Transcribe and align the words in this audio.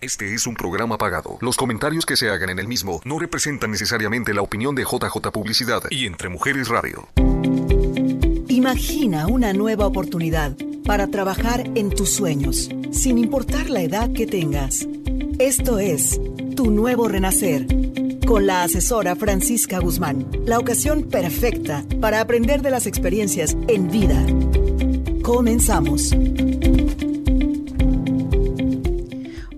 Este 0.00 0.32
es 0.32 0.46
un 0.46 0.54
programa 0.54 0.96
pagado. 0.96 1.38
Los 1.40 1.56
comentarios 1.56 2.06
que 2.06 2.16
se 2.16 2.30
hagan 2.30 2.50
en 2.50 2.60
el 2.60 2.68
mismo 2.68 3.00
no 3.04 3.18
representan 3.18 3.72
necesariamente 3.72 4.32
la 4.32 4.42
opinión 4.42 4.76
de 4.76 4.84
JJ 4.84 5.32
Publicidad 5.32 5.82
y 5.90 6.06
Entre 6.06 6.28
Mujeres 6.28 6.68
Radio. 6.68 7.08
Imagina 8.46 9.26
una 9.26 9.52
nueva 9.52 9.88
oportunidad 9.88 10.52
para 10.84 11.08
trabajar 11.08 11.64
en 11.74 11.90
tus 11.90 12.10
sueños, 12.10 12.70
sin 12.92 13.18
importar 13.18 13.70
la 13.70 13.80
edad 13.80 14.12
que 14.12 14.28
tengas. 14.28 14.86
Esto 15.40 15.80
es 15.80 16.20
Tu 16.54 16.70
Nuevo 16.70 17.08
Renacer, 17.08 17.66
con 18.24 18.46
la 18.46 18.62
asesora 18.62 19.16
Francisca 19.16 19.80
Guzmán. 19.80 20.28
La 20.46 20.60
ocasión 20.60 21.02
perfecta 21.02 21.84
para 22.00 22.20
aprender 22.20 22.62
de 22.62 22.70
las 22.70 22.86
experiencias 22.86 23.56
en 23.66 23.90
vida. 23.90 24.24
Comenzamos. 25.22 26.14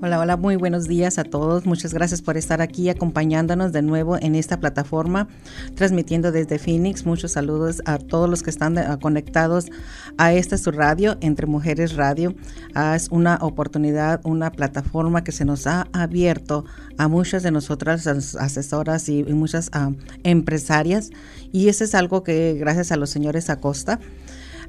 Hola, 0.03 0.19
hola, 0.19 0.39
muy 0.39 0.57
buenos 0.57 0.89
días 0.89 1.19
a 1.19 1.25
todos. 1.25 1.67
Muchas 1.67 1.93
gracias 1.93 2.23
por 2.23 2.39
estar 2.39 2.63
aquí 2.63 2.89
acompañándonos 2.89 3.71
de 3.71 3.83
nuevo 3.83 4.17
en 4.17 4.35
esta 4.35 4.59
plataforma, 4.59 5.29
transmitiendo 5.75 6.33
desde 6.33 6.59
Phoenix. 6.59 7.05
Muchos 7.05 7.33
saludos 7.33 7.83
a 7.85 7.99
todos 7.99 8.27
los 8.27 8.43
que 8.43 8.49
están 8.49 8.79
eh, 8.79 8.87
conectados 9.03 9.67
a 10.17 10.33
esta 10.33 10.57
su 10.57 10.71
radio, 10.71 11.19
Entre 11.21 11.47
Mujeres 11.47 11.97
Radio. 11.97 12.35
Ah, 12.75 12.97
es 12.97 13.09
una 13.11 13.37
oportunidad, 13.43 14.23
una 14.25 14.51
plataforma 14.53 15.23
que 15.23 15.33
se 15.33 15.45
nos 15.45 15.67
ha 15.67 15.87
abierto 15.93 16.65
a 16.97 17.07
muchas 17.07 17.43
de 17.43 17.51
nosotras 17.51 18.07
asesoras 18.07 19.07
y, 19.11 19.23
muchas 19.25 19.69
ah, 19.75 19.91
empresarias. 20.23 21.11
Y 21.53 21.69
eso 21.69 21.85
es 21.85 21.95
algo 21.95 22.23
que 22.23 22.57
gracias 22.59 22.91
a 22.91 22.97
los 22.97 23.11
señores 23.11 23.51
Acosta 23.51 24.01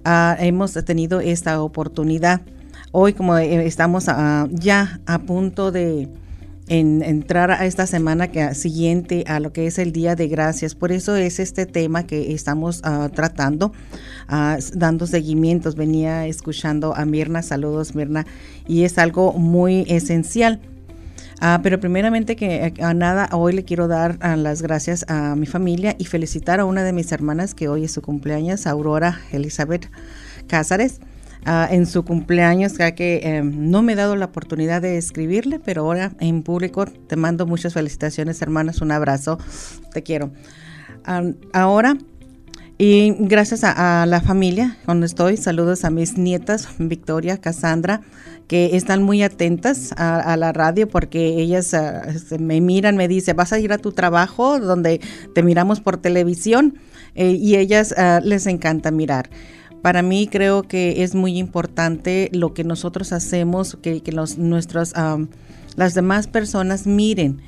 ah, 0.04 0.36
hemos 0.42 0.74
tenido 0.74 1.22
esta 1.22 1.62
oportunidad 1.62 2.42
hoy 2.92 3.14
como 3.14 3.38
eh, 3.38 3.66
estamos 3.66 4.06
ya 4.06 5.00
a 5.06 5.20
punto 5.20 5.72
de 5.72 6.10
entrar 6.68 7.52
a 7.52 7.66
esta 7.66 7.86
semana 7.86 8.32
que, 8.32 8.56
siguiente 8.56 9.26
a 9.28 9.42
lo 9.42 9.52
que 9.52 9.68
es 9.68 9.78
el 9.78 9.92
Día 9.92 10.16
de 10.16 10.28
Gracias. 10.28 10.74
Por 10.74 10.92
eso 10.92 11.16
es 11.16 11.40
este 11.40 11.66
tema 11.66 12.04
que 12.04 12.34
estamos 12.34 12.80
ah, 12.84 13.10
tratando, 13.14 13.74
ah, 14.30 14.58
dando 14.74 15.06
seguimientos. 15.06 15.76
Venía 15.76 16.28
escuchando 16.28 16.96
a 16.96 17.06
Mirna, 17.06 17.42
saludos 17.42 17.94
Mirna, 17.94 18.26
y 18.68 18.84
es 18.84 18.98
algo 18.98 19.34
muy 19.34 19.86
esencial. 19.90 20.62
Ah, 21.42 21.60
pero 21.62 21.80
primeramente 21.80 22.36
que 22.36 22.68
eh, 22.68 22.74
a 22.82 22.94
nada, 22.94 23.28
hoy 23.34 23.52
le 23.52 23.66
quiero 23.66 23.88
dar 23.88 24.18
las 24.38 24.62
gracias 24.62 25.04
a 25.10 25.36
mi 25.36 25.48
familia 25.48 25.96
y 25.98 26.06
felicitar 26.06 26.62
a 26.62 26.66
una 26.66 26.84
de 26.84 26.94
mis 26.94 27.12
hermanas 27.12 27.54
que 27.54 27.68
hoy 27.68 27.84
es 27.86 27.92
su 27.92 28.02
cumpleaños, 28.02 28.66
Aurora 28.66 29.20
Elizabeth 29.32 29.90
Cázares. 30.48 31.02
Ah, 31.44 31.68
en 31.72 31.88
su 31.88 32.06
cumpleaños, 32.06 32.78
ya 32.78 32.92
que 32.92 33.22
em, 33.24 33.72
no 33.72 33.82
me 33.82 33.94
he 33.94 33.96
dado 33.96 34.16
la 34.16 34.26
oportunidad 34.26 34.80
de 34.80 35.00
escribirle, 35.00 35.60
pero 35.60 35.82
ahora 35.82 36.12
en 36.20 36.44
público 36.44 36.86
te 36.86 37.16
mando 37.16 37.48
muchas 37.48 37.74
felicitaciones, 37.74 38.44
hermanas, 38.44 38.80
un 38.82 38.92
abrazo, 38.92 39.40
te 39.92 40.04
quiero. 40.04 40.32
ahora, 41.52 41.98
y 42.78 43.16
gracias 43.18 43.64
a, 43.64 44.06
la 44.06 44.22
familia 44.22 44.78
donde 44.86 45.08
estoy, 45.08 45.36
saludos 45.38 45.84
a 45.84 45.90
mis 45.90 46.16
nietas, 46.16 46.68
Victoria, 46.78 47.38
Cassandra, 47.38 48.02
que 48.48 48.76
están 48.76 49.02
muy 49.02 49.24
atentas 49.24 49.94
a, 49.98 50.38
la 50.38 50.54
radio 50.54 50.88
porque 50.88 51.42
ellas 51.42 51.74
ah, 51.74 52.04
este, 52.08 52.38
me 52.38 52.62
miran, 52.62 52.98
me 52.98 53.08
dicen, 53.08 53.36
vas 53.36 53.52
a 53.52 53.60
ir 53.60 53.74
a 53.74 53.80
tu 53.80 53.94
trabajo 53.94 54.60
donde 54.60 55.02
te 55.34 55.42
miramos 55.42 55.80
por 55.80 55.98
televisión 55.98 56.76
eh, 57.16 57.32
y 57.32 57.56
ellas 57.56 57.96
ah, 57.98 58.20
les 58.24 58.46
encanta 58.46 58.92
mirar. 58.92 59.32
Para 59.82 60.02
mí 60.02 60.28
creo 60.28 60.64
que 60.64 61.04
es 61.04 61.16
muy 61.16 61.38
importante 61.38 62.30
lo 62.34 62.54
que 62.54 62.64
nosotros 62.64 63.12
hacemos, 63.12 63.78
que, 63.82 64.02
que 64.02 64.12
los, 64.12 64.38
nuestros, 64.38 64.94
las 65.76 65.94
demás 65.94 66.28
personas 66.28 66.86
miren 66.86 67.42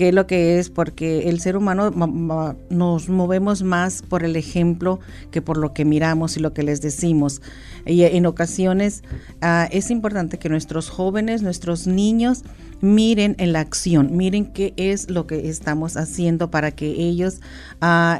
qué 0.00 0.08
es 0.08 0.14
lo 0.14 0.26
que 0.26 0.58
es, 0.58 0.70
porque 0.70 1.28
el 1.28 1.40
ser 1.40 1.56
humano 1.58 1.90
nos 2.70 3.08
movemos 3.10 3.62
más 3.62 4.00
por 4.00 4.24
el 4.24 4.36
ejemplo 4.36 5.00
que 5.30 5.42
por 5.42 5.58
lo 5.58 5.74
que 5.74 5.84
miramos 5.84 6.36
y 6.36 6.40
lo 6.40 6.54
que 6.54 6.62
les 6.62 6.80
decimos. 6.80 7.42
Y 7.84 8.04
en 8.04 8.24
ocasiones 8.24 9.02
ah, 9.42 9.68
es 9.70 9.90
importante 9.90 10.38
que 10.38 10.48
nuestros 10.48 10.88
jóvenes, 10.88 11.42
nuestros 11.42 11.86
niños, 11.86 12.44
miren 12.80 13.34
en 13.38 13.52
la 13.52 13.60
acción, 13.60 14.16
miren 14.16 14.46
qué 14.46 14.72
es 14.76 15.10
lo 15.10 15.26
que 15.26 15.48
estamos 15.48 15.96
haciendo 15.96 16.50
para 16.50 16.70
que 16.70 16.86
ellos 16.86 17.40
ah, 17.80 18.18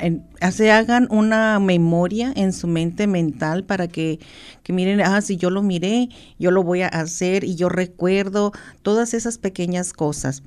se 0.52 0.70
hagan 0.70 1.08
una 1.10 1.58
memoria 1.58 2.32
en 2.36 2.52
su 2.52 2.66
mente 2.66 3.06
mental 3.06 3.64
para 3.64 3.88
que, 3.88 4.20
miren, 4.68 5.00
ah, 5.00 5.20
si 5.22 5.36
yo 5.36 5.50
lo 5.50 5.62
miré, 5.62 6.10
yo 6.38 6.50
lo 6.50 6.62
voy 6.62 6.82
a 6.82 6.88
hacer 6.88 7.44
y 7.44 7.56
yo 7.56 7.68
recuerdo 7.68 8.52
todas 8.82 9.14
esas 9.14 9.38
pequeñas 9.38 9.92
cosas. 9.92 10.42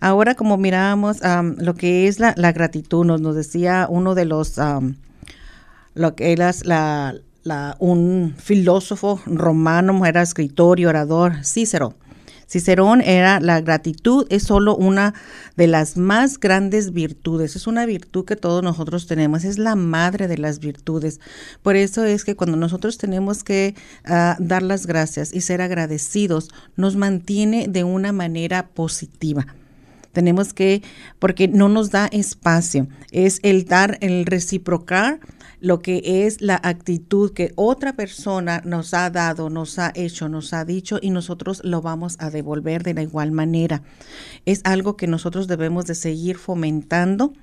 Ahora 0.00 0.34
como 0.34 0.56
miramos 0.56 1.18
lo 1.58 1.74
que 1.74 2.08
es 2.08 2.18
la, 2.18 2.34
gratitud, 2.52 3.04
nos, 3.04 3.34
decía 3.34 3.86
uno 3.90 4.14
de 4.14 4.24
los, 4.24 4.58
lo 5.94 6.16
que 6.16 6.32
era 6.32 6.52
un 7.78 8.34
filósofo 8.38 9.20
romano, 9.26 10.06
era 10.06 10.22
escritor 10.22 10.80
y 10.80 10.86
orador, 10.86 11.44
Cícero 11.44 11.94
Cicerón 12.50 13.00
era 13.00 13.38
la 13.38 13.60
gratitud 13.60 14.26
es 14.28 14.42
solo 14.42 14.74
una 14.74 15.14
de 15.56 15.68
las 15.68 15.96
más 15.96 16.40
grandes 16.40 16.92
virtudes, 16.92 17.54
es 17.54 17.68
una 17.68 17.86
virtud 17.86 18.24
que 18.24 18.34
todos 18.34 18.64
nosotros 18.64 19.06
tenemos, 19.06 19.44
es 19.44 19.56
la 19.58 19.76
madre 19.76 20.26
de 20.26 20.36
las 20.36 20.58
virtudes. 20.58 21.20
Por 21.62 21.76
eso 21.76 22.04
es 22.04 22.24
que 22.24 22.34
cuando 22.34 22.56
nosotros 22.56 22.98
tenemos 22.98 23.44
que 23.44 23.76
ah, 24.04 24.36
dar 24.40 24.62
las 24.62 24.86
gracias 24.86 25.32
y 25.32 25.42
ser 25.42 25.62
agradecidos, 25.62 26.48
nos 26.74 26.96
mantiene 26.96 27.68
de 27.68 27.84
una 27.84 28.10
manera 28.10 28.66
positiva 28.66 29.46
tenemos 30.12 30.52
que, 30.52 30.82
porque 31.18 31.48
no 31.48 31.68
nos 31.68 31.90
da 31.90 32.06
espacio, 32.06 32.88
es 33.10 33.40
el 33.42 33.64
dar, 33.64 33.98
el 34.00 34.26
reciprocar 34.26 35.20
lo 35.60 35.80
que 35.80 36.24
es 36.26 36.40
la 36.40 36.58
actitud 36.62 37.32
que 37.32 37.52
otra 37.54 37.92
persona 37.92 38.62
nos 38.64 38.94
ha 38.94 39.10
dado, 39.10 39.50
nos 39.50 39.78
ha 39.78 39.92
hecho, 39.94 40.28
nos 40.28 40.52
ha 40.52 40.64
dicho 40.64 40.98
y 41.00 41.10
nosotros 41.10 41.60
lo 41.64 41.82
vamos 41.82 42.16
a 42.18 42.30
devolver 42.30 42.82
de 42.82 42.94
la 42.94 43.02
igual 43.02 43.30
manera. 43.30 43.82
Es 44.46 44.62
algo 44.64 44.96
que 44.96 45.06
nosotros 45.06 45.48
debemos 45.48 45.86
de 45.86 45.94
seguir 45.94 46.38
fomentando 46.38 47.34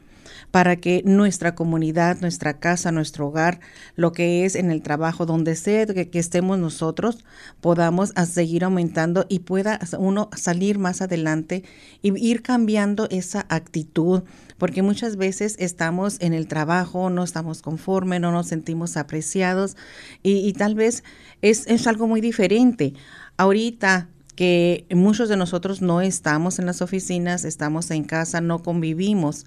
para 0.52 0.78
que 0.78 1.03
nuestra 1.06 1.56
comunidad, 1.56 2.19
nuestra 2.22 2.59
casa, 2.59 2.91
nuestro 2.91 3.28
hogar, 3.28 3.59
lo 3.96 4.12
que 4.13 4.46
es 4.46 4.56
en 4.56 4.72
el 4.72 4.81
trabajo, 4.81 5.25
donde 5.25 5.56
sea 5.56 5.85
que, 5.85 6.09
estemos 6.13 6.58
nosotros, 6.58 7.24
podamos 7.62 8.13
seguir 8.31 8.63
aumentando 8.63 9.25
y 9.30 9.40
pueda 9.40 9.80
uno 10.00 10.30
salir 10.35 10.80
más 10.80 11.02
adelante 11.02 11.63
y 12.02 12.18
ir 12.25 12.41
cambiando 12.41 13.08
esa 13.12 13.46
actitud, 13.50 14.24
porque 14.58 14.81
muchas 14.81 15.18
veces 15.18 15.56
estamos 15.59 16.18
en 16.22 16.34
el 16.34 16.47
trabajo, 16.47 17.09
no 17.09 17.24
estamos 17.24 17.62
conformes, 17.62 18.22
no 18.22 18.31
nos 18.31 18.47
sentimos 18.47 18.97
apreciados 18.97 19.75
y, 20.24 20.52
tal 20.53 20.75
vez 20.75 21.03
es, 21.41 21.68
es 21.68 21.85
algo 21.88 22.08
muy 22.08 22.22
diferente. 22.22 22.94
Ahorita 23.35 24.09
que 24.35 24.85
muchos 24.91 25.29
de 25.29 25.35
nosotros 25.35 25.81
no 25.81 26.00
estamos 26.00 26.59
en 26.59 26.68
las 26.68 26.81
oficinas, 26.81 27.44
estamos 27.44 27.91
en 27.91 28.03
casa, 28.03 28.40
no 28.40 28.64
convivimos. 28.64 29.46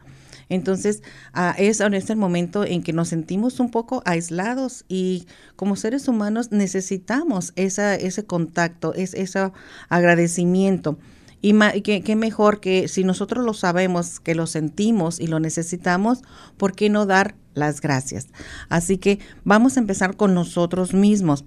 Entonces, 0.50 1.02
uh, 1.34 1.52
es 1.56 1.80
en 1.80 1.94
este 1.94 2.16
momento 2.16 2.64
en 2.64 2.82
que 2.82 2.92
nos 2.92 3.08
sentimos 3.08 3.60
un 3.60 3.70
poco 3.70 4.02
aislados 4.04 4.84
y 4.88 5.26
como 5.56 5.76
seres 5.76 6.08
humanos 6.08 6.52
necesitamos 6.52 7.52
esa, 7.56 7.94
ese 7.94 8.26
contacto, 8.26 8.92
es, 8.92 9.14
ese 9.14 9.50
agradecimiento. 9.88 10.98
Y 11.42 11.54
qué 11.80 12.16
mejor 12.16 12.60
que 12.60 12.86
si 12.86 13.02
nosotros 13.02 13.46
lo 13.46 13.54
sabemos, 13.54 14.20
que 14.20 14.34
lo 14.34 14.46
sentimos 14.46 15.18
y 15.18 15.26
lo 15.26 15.40
necesitamos, 15.40 16.18
¿por 16.58 16.72
qué 16.72 16.90
no 16.90 17.06
dar 17.06 17.34
las 17.54 17.80
gracias? 17.80 18.26
Así 18.68 18.98
que 18.98 19.20
vamos 19.44 19.78
a 19.78 19.80
empezar 19.80 20.16
con 20.16 20.34
nosotros 20.34 20.92
mismos. 20.92 21.46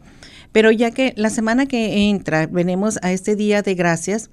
Pero 0.54 0.72
ya 0.72 0.92
que 0.92 1.14
la 1.18 1.32
semana 1.32 1.66
que 1.66 2.10
entra 2.10 2.46
venimos 2.46 3.00
a 3.02 3.12
este 3.12 3.36
día 3.36 3.64
de 3.64 3.74
gracias, 3.74 4.30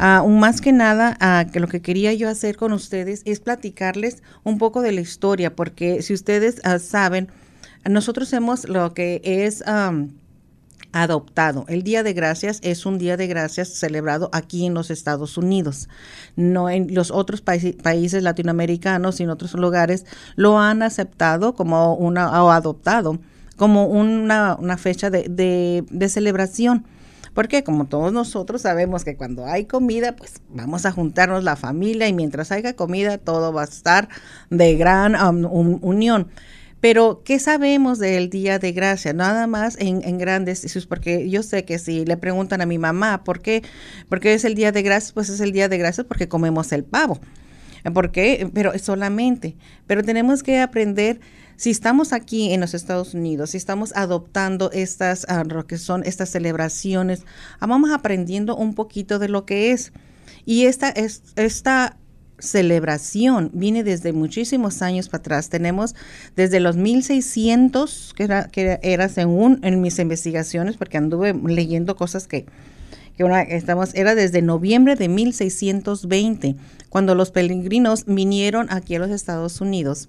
uh, 0.00 0.28
más 0.28 0.60
que 0.60 0.72
nada 0.72 1.16
uh, 1.22 1.50
que 1.50 1.60
lo 1.60 1.68
que 1.68 1.80
quería 1.80 2.12
yo 2.12 2.28
hacer 2.28 2.56
con 2.56 2.72
ustedes 2.72 3.22
es 3.24 3.38
platicarles 3.38 4.22
un 4.42 4.58
poco 4.58 4.82
de 4.82 4.92
la 4.92 5.00
historia, 5.00 5.54
porque 5.54 6.02
si 6.02 6.12
ustedes 6.12 6.60
ah, 6.64 6.80
saben, 6.80 7.28
nosotros 7.88 8.30
hemos 8.34 8.68
lo 8.68 8.92
que 8.92 9.22
es... 9.24 9.64
adoptado. 10.92 11.66
El 11.68 11.84
Día 11.84 12.02
de 12.02 12.14
Gracias 12.14 12.58
es 12.64 12.84
un 12.84 12.98
Día 12.98 13.16
de 13.16 13.28
Gracias 13.28 13.68
celebrado 13.68 14.28
aquí 14.32 14.66
en 14.66 14.74
los 14.74 14.90
Estados 14.90 15.38
Unidos. 15.38 15.88
No 16.34 16.68
en 16.68 16.92
los 16.92 17.12
otros 17.12 17.42
países 17.42 18.22
latinoamericanos 18.24 19.20
y 19.20 19.22
en 19.22 19.30
otros 19.30 19.54
lugares 19.54 20.04
lo 20.34 20.58
han 20.58 20.82
aceptado 20.82 21.54
como 21.54 21.94
una 21.94 22.42
o 22.42 22.50
adoptado 22.50 23.20
como 23.60 23.84
una, 23.88 24.56
fecha 24.78 25.10
de, 25.10 25.84
de, 25.90 26.08
celebración. 26.08 26.86
Porque 27.34 27.62
como 27.62 27.84
todos 27.88 28.10
nosotros 28.10 28.62
sabemos 28.62 29.04
que 29.04 29.16
cuando 29.16 29.44
hay 29.44 29.66
comida, 29.66 30.16
pues 30.16 30.40
vamos 30.48 30.86
a 30.86 30.92
juntarnos 30.92 31.44
la 31.44 31.56
familia 31.56 32.08
y 32.08 32.14
mientras 32.14 32.52
haya 32.52 32.72
comida 32.72 33.18
todo 33.18 33.52
va 33.52 33.60
a 33.60 33.66
estar 33.66 34.08
de 34.48 34.76
gran 34.76 35.14
um, 35.14 35.78
unión. 35.82 36.28
Pero, 36.80 37.20
¿qué 37.22 37.38
sabemos 37.38 37.98
del 37.98 38.30
Día 38.30 38.58
de 38.58 38.72
Gracia? 38.72 39.12
Nada 39.12 39.46
más 39.46 39.76
en, 39.78 40.00
en 40.04 40.16
grandes, 40.16 40.64
porque 40.88 41.28
yo 41.28 41.42
sé 41.42 41.66
que 41.66 41.78
si 41.78 42.06
le 42.06 42.16
preguntan 42.16 42.62
a 42.62 42.66
mi 42.66 42.78
mamá, 42.78 43.24
¿por 43.24 43.42
qué? 43.42 43.62
Porque 44.08 44.32
es 44.32 44.46
el 44.46 44.54
Día 44.54 44.72
de 44.72 44.80
Gracias, 44.80 45.12
pues 45.12 45.28
es 45.28 45.40
el 45.40 45.52
Día 45.52 45.68
de 45.68 45.76
Gracias 45.76 46.06
porque 46.06 46.28
comemos 46.28 46.72
el 46.72 46.84
pavo. 46.84 47.20
¿Por 47.92 48.10
qué? 48.10 48.50
Pero 48.54 48.72
solamente. 48.78 49.56
Pero 49.86 50.02
tenemos 50.02 50.42
que 50.42 50.60
aprender 50.60 51.20
si 51.60 51.68
estamos 51.68 52.14
aquí 52.14 52.54
en 52.54 52.60
los 52.62 52.72
Estados 52.72 53.12
Unidos, 53.12 53.50
si 53.50 53.58
estamos 53.58 53.92
adoptando 53.94 54.70
estas, 54.72 55.26
uh, 55.28 55.46
lo 55.46 55.66
que 55.66 55.76
son 55.76 56.02
estas 56.06 56.30
celebraciones, 56.30 57.24
ah, 57.58 57.66
vamos 57.66 57.90
aprendiendo 57.90 58.56
un 58.56 58.74
poquito 58.74 59.18
de 59.18 59.28
lo 59.28 59.44
que 59.44 59.70
es. 59.70 59.92
Y 60.46 60.64
esta, 60.64 60.88
es, 60.88 61.22
esta 61.36 61.98
celebración 62.38 63.50
viene 63.52 63.84
desde 63.84 64.14
muchísimos 64.14 64.80
años 64.80 65.10
para 65.10 65.20
atrás. 65.20 65.50
Tenemos 65.50 65.94
desde 66.34 66.60
los 66.60 66.76
1600, 66.76 68.14
que 68.16 68.22
era, 68.24 68.48
que 68.48 68.80
era 68.82 69.10
según 69.10 69.60
en 69.62 69.82
mis 69.82 69.98
investigaciones, 69.98 70.78
porque 70.78 70.96
anduve 70.96 71.34
leyendo 71.34 71.94
cosas 71.94 72.26
que, 72.26 72.46
que 73.18 73.24
una, 73.24 73.42
estamos, 73.42 73.94
era 73.94 74.14
desde 74.14 74.40
noviembre 74.40 74.96
de 74.96 75.10
1620, 75.10 76.56
cuando 76.88 77.14
los 77.14 77.30
peregrinos 77.30 78.06
vinieron 78.06 78.68
aquí 78.70 78.94
a 78.94 78.98
los 78.98 79.10
Estados 79.10 79.60
Unidos 79.60 80.08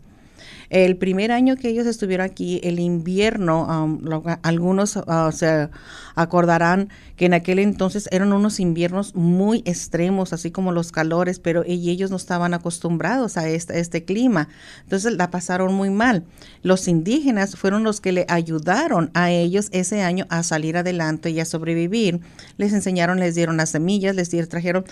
el 0.72 0.96
primer 0.96 1.34
año 1.34 1.58
que 1.58 1.68
ellos 1.68 1.86
estuvieron 1.86 2.26
aquí, 2.26 2.62
el 2.64 2.80
invierno, 2.80 3.84
um, 3.84 4.24
algunos 4.42 4.96
uh, 4.96 5.32
se 5.34 5.68
acordarán 6.16 6.88
que 7.18 7.26
en 7.26 7.34
aquel 7.34 7.60
entonces 7.60 8.08
eran 8.10 8.32
unos 8.32 8.62
inviernos 8.62 9.14
muy 9.14 9.64
extremos, 9.66 10.32
así 10.32 10.50
como 10.50 10.72
los 10.72 10.94
calores, 10.94 11.40
pero 11.40 11.64
ellos 11.68 12.10
no 12.10 12.16
estaban 12.16 12.54
acostumbrados 12.54 13.36
a 13.36 13.50
este, 13.50 13.82
este 13.82 14.06
clima. 14.06 14.48
Entonces 14.84 15.12
la 15.18 15.30
pasaron 15.30 15.74
muy 15.74 15.90
mal. 15.90 16.24
Los 16.64 16.88
indígenas 16.88 17.58
fueron 17.58 17.84
los 17.84 18.00
que 18.00 18.14
le 18.14 18.26
ayudaron 18.30 19.12
a 19.14 19.30
ellos 19.30 19.68
ese 19.74 20.04
año 20.04 20.26
a 20.30 20.42
salir 20.42 20.78
adelante 20.78 21.32
y 21.32 21.42
a 21.42 21.46
sobrevivir. 21.46 22.22
Les 22.56 22.72
enseñaron, 22.72 23.20
les 23.20 23.36
dieron 23.36 23.58
las 23.58 23.72
semillas, 23.72 24.16
les 24.16 24.30
trajeron. 24.48 24.86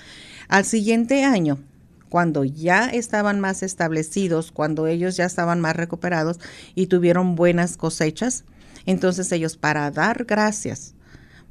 Al 0.49 0.65
siguiente 0.65 1.23
año, 1.23 1.57
cuando 2.09 2.43
ya 2.43 2.89
estaban 2.89 3.39
más 3.39 3.63
establecidos, 3.63 4.51
cuando 4.51 4.87
ellos 4.87 5.15
ya 5.15 5.25
estaban 5.25 5.61
más 5.61 5.75
recuperados 5.75 6.39
y 6.75 6.87
tuvieron 6.87 7.35
buenas 7.35 7.77
cosechas, 7.77 8.43
entonces 8.85 9.31
ellos 9.31 9.57
para 9.57 9.89
dar 9.91 10.25
gracias, 10.25 10.95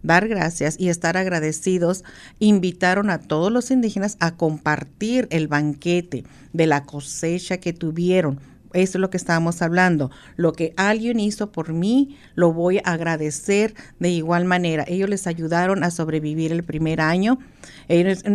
dar 0.02 0.28
gracias 0.28 0.76
y 0.78 0.88
estar 0.88 1.16
agradecidos, 1.16 2.04
invitaron 2.38 3.10
a 3.10 3.18
todos 3.18 3.52
los 3.52 3.70
indígenas 3.70 4.16
a 4.20 4.36
compartir 4.36 5.28
el 5.30 5.48
banquete 5.48 6.24
de 6.52 6.66
la 6.66 6.84
cosecha 6.84 7.58
que 7.58 7.72
tuvieron. 7.72 8.40
Eso 8.74 8.98
es 8.98 9.00
lo 9.00 9.10
que 9.10 9.16
estábamos 9.16 9.62
hablando. 9.62 10.10
Lo 10.36 10.52
que 10.52 10.74
alguien 10.76 11.20
hizo 11.20 11.52
por 11.52 11.72
mí, 11.72 12.16
lo 12.34 12.52
voy 12.52 12.78
a 12.78 12.92
agradecer 12.92 13.74
de 13.98 14.10
igual 14.10 14.44
manera. 14.44 14.84
Ellos 14.86 15.08
les 15.08 15.26
ayudaron 15.26 15.84
a 15.84 15.90
sobrevivir 15.90 16.52
el 16.52 16.64
primer 16.64 17.00
año. 17.00 17.38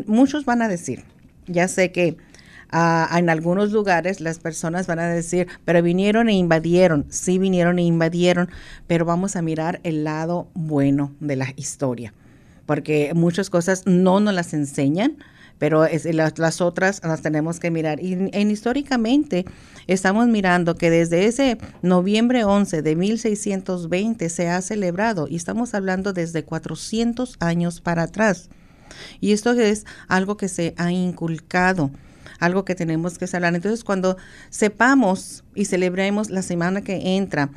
muchos 0.07 0.45
van 0.45 0.61
a 0.61 0.67
decir, 0.67 1.03
ya 1.47 1.67
sé 1.67 1.91
que 1.91 2.17
ah, 2.71 3.09
en 3.17 3.29
algunos 3.29 3.71
lugares 3.71 4.21
las 4.21 4.39
personas 4.39 4.87
van 4.87 4.99
a 4.99 5.07
decir, 5.07 5.47
pero 5.65 5.81
vinieron 5.81 6.29
e 6.29 6.33
invadieron. 6.33 7.05
Sí 7.09 7.37
vinieron 7.37 7.79
e 7.79 7.83
invadieron, 7.83 8.49
pero 8.87 9.05
vamos 9.05 9.35
a 9.35 9.41
mirar 9.41 9.79
el 9.83 10.03
lado 10.03 10.47
bueno 10.53 11.13
de 11.19 11.35
la 11.35 11.53
historia, 11.55 12.13
porque 12.65 13.13
muchas 13.13 13.49
cosas 13.49 13.83
no 13.85 14.19
nos 14.19 14.33
las 14.33 14.53
enseñan, 14.53 15.17
pero 15.63 15.85
las, 16.11 16.61
otras 16.61 17.01
las 17.03 17.21
tenemos 17.21 17.59
que 17.59 17.71
mirar. 17.71 18.03
Y 18.03 18.13
en, 18.33 18.51
históricamente 18.51 19.45
estamos 19.87 20.27
mirando 20.27 20.75
que 20.75 20.89
desde 20.89 21.25
ese 21.25 21.57
noviembre 21.81 22.43
11 22.43 22.81
de 22.81 22.95
1620 22.97 24.27
se 24.27 24.49
ha 24.49 24.61
celebrado 24.61 25.27
y 25.29 25.37
estamos 25.37 25.73
hablando 25.73 26.11
desde 26.11 26.43
400 26.43 27.37
años 27.39 27.79
para 27.79 28.03
atrás. 28.03 28.49
Y 29.19 29.31
esto 29.31 29.51
es 29.51 29.85
algo 30.07 30.37
que 30.37 30.47
se 30.47 30.73
ha 30.77 30.91
inculcado, 30.91 31.91
algo 32.39 32.65
que 32.65 32.75
tenemos 32.75 33.17
que 33.17 33.25
hablar. 33.33 33.55
Entonces, 33.55 33.83
cuando 33.83 34.17
sepamos 34.49 35.43
y 35.55 35.65
celebremos 35.65 36.29
la 36.29 36.41
semana 36.41 36.81
que 36.81 37.15
entra, 37.15 37.49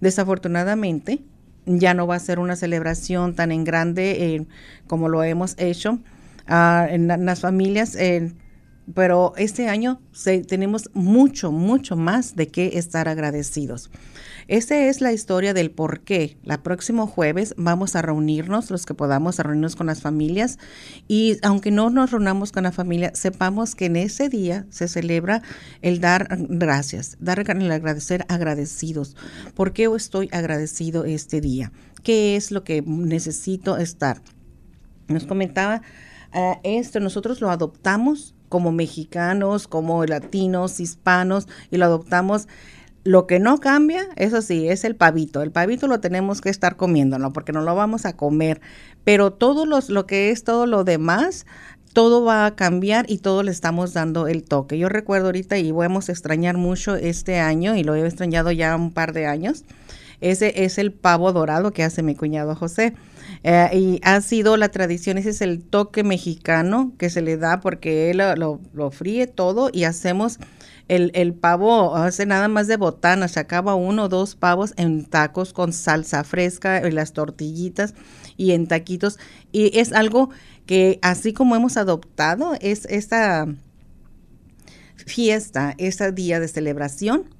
desafortunadamente, 0.00 1.22
ya 1.66 1.94
no 1.94 2.06
va 2.06 2.16
a 2.16 2.20
ser 2.20 2.38
una 2.38 2.56
celebración 2.56 3.34
tan 3.34 3.52
en 3.52 3.64
grande 3.64 4.34
eh, 4.34 4.46
como 4.86 5.08
lo 5.08 5.22
hemos 5.22 5.54
hecho 5.58 5.98
ah, 6.46 6.86
en, 6.90 7.08
las 7.08 7.40
familias. 7.40 7.96
Eh, 7.96 8.32
pero 8.92 9.32
este 9.36 9.68
año 9.68 10.00
tenemos 10.46 10.90
mucho, 10.92 11.50
mucho 11.52 11.96
más 11.96 12.36
de 12.36 12.48
qué 12.48 12.72
estar 12.74 13.08
agradecidos. 13.08 13.90
Esa 14.48 14.76
es 14.76 15.00
la 15.00 15.12
historia 15.12 15.54
del 15.54 15.70
por 15.70 16.00
qué. 16.00 16.36
La 16.42 16.62
próximo 16.62 17.06
jueves 17.06 17.54
vamos 17.56 17.96
a 17.96 18.02
reunirnos, 18.02 18.70
los 18.70 18.84
que 18.86 18.94
podamos, 18.94 19.40
a 19.40 19.42
reunirnos 19.42 19.76
con 19.76 19.86
las 19.86 20.02
familias. 20.02 20.58
Y 21.08 21.38
aunque 21.42 21.70
no 21.70 21.90
nos 21.90 22.10
reunamos 22.10 22.52
con 22.52 22.64
la 22.64 22.72
familia, 22.72 23.12
sepamos 23.14 23.74
que 23.74 23.86
en 23.86 23.96
ese 23.96 24.28
día 24.28 24.66
se 24.70 24.88
celebra 24.88 25.42
el 25.82 26.00
dar 26.00 26.28
gracias, 26.48 27.16
dar 27.20 27.38
el 27.38 27.70
agradecer 27.70 28.24
agradecidos. 28.28 29.16
¿Por 29.54 29.72
qué 29.72 29.84
estoy 29.94 30.28
agradecido 30.32 31.04
este 31.04 31.40
día? 31.40 31.72
¿Qué 32.02 32.36
es 32.36 32.50
lo 32.50 32.64
que 32.64 32.82
necesito 32.82 33.78
estar? 33.78 34.20
Nos 35.08 35.24
comentaba 35.24 35.82
uh, 36.34 36.54
esto, 36.62 37.00
nosotros 37.00 37.40
lo 37.40 37.50
adoptamos 37.50 38.34
como 38.48 38.72
mexicanos, 38.72 39.66
como 39.66 40.04
latinos, 40.04 40.78
hispanos, 40.78 41.48
y 41.70 41.76
lo 41.76 41.86
adoptamos 41.86 42.46
lo 43.04 43.26
que 43.26 43.38
no 43.38 43.60
cambia, 43.60 44.08
eso 44.16 44.40
sí, 44.40 44.66
es 44.68 44.84
el 44.84 44.96
pavito. 44.96 45.42
El 45.42 45.50
pavito 45.50 45.86
lo 45.86 46.00
tenemos 46.00 46.40
que 46.40 46.48
estar 46.48 46.76
comiéndolo 46.76 47.32
porque 47.32 47.52
no 47.52 47.60
lo 47.60 47.74
vamos 47.74 48.06
a 48.06 48.16
comer. 48.16 48.62
Pero 49.04 49.30
todo 49.32 49.66
los, 49.66 49.90
lo 49.90 50.06
que 50.06 50.30
es 50.30 50.42
todo 50.42 50.66
lo 50.66 50.84
demás, 50.84 51.44
todo 51.92 52.24
va 52.24 52.46
a 52.46 52.56
cambiar 52.56 53.04
y 53.08 53.18
todo 53.18 53.42
le 53.42 53.50
estamos 53.50 53.92
dando 53.92 54.26
el 54.26 54.42
toque. 54.42 54.78
Yo 54.78 54.88
recuerdo 54.88 55.26
ahorita 55.26 55.58
y 55.58 55.70
vamos 55.70 56.08
a 56.08 56.12
extrañar 56.12 56.56
mucho 56.56 56.96
este 56.96 57.38
año 57.38 57.76
y 57.76 57.84
lo 57.84 57.94
he 57.94 58.04
extrañado 58.04 58.50
ya 58.50 58.74
un 58.74 58.90
par 58.90 59.12
de 59.12 59.26
años. 59.26 59.64
Ese 60.22 60.64
es 60.64 60.78
el 60.78 60.90
pavo 60.90 61.32
dorado 61.32 61.72
que 61.72 61.82
hace 61.84 62.02
mi 62.02 62.14
cuñado 62.14 62.54
José. 62.54 62.94
Eh, 63.42 63.68
y 63.74 64.00
ha 64.02 64.22
sido 64.22 64.56
la 64.56 64.70
tradición, 64.70 65.18
ese 65.18 65.30
es 65.30 65.42
el 65.42 65.62
toque 65.62 66.02
mexicano 66.02 66.92
que 66.96 67.10
se 67.10 67.20
le 67.20 67.36
da 67.36 67.60
porque 67.60 68.10
él 68.10 68.22
lo, 68.36 68.60
lo 68.72 68.90
fríe 68.90 69.26
todo 69.26 69.68
y 69.70 69.84
hacemos 69.84 70.38
el, 70.88 71.10
el 71.14 71.34
pavo 71.34 71.96
hace 71.96 72.26
nada 72.26 72.48
más 72.48 72.66
de 72.66 72.76
botana, 72.76 73.28
se 73.28 73.40
acaba 73.40 73.74
uno 73.74 74.04
o 74.04 74.08
dos 74.08 74.34
pavos 74.34 74.74
en 74.76 75.04
tacos 75.04 75.52
con 75.52 75.72
salsa 75.72 76.24
fresca, 76.24 76.86
y 76.86 76.90
las 76.90 77.12
tortillitas 77.12 77.94
y 78.36 78.52
en 78.52 78.66
taquitos. 78.66 79.18
Y 79.52 79.78
es 79.78 79.92
algo 79.92 80.30
que 80.66 80.98
así 81.02 81.32
como 81.32 81.56
hemos 81.56 81.76
adoptado, 81.76 82.54
es 82.60 82.86
esta 82.86 83.46
fiesta, 84.96 85.74
este 85.78 86.12
día 86.12 86.40
de 86.40 86.48
celebración, 86.48 87.33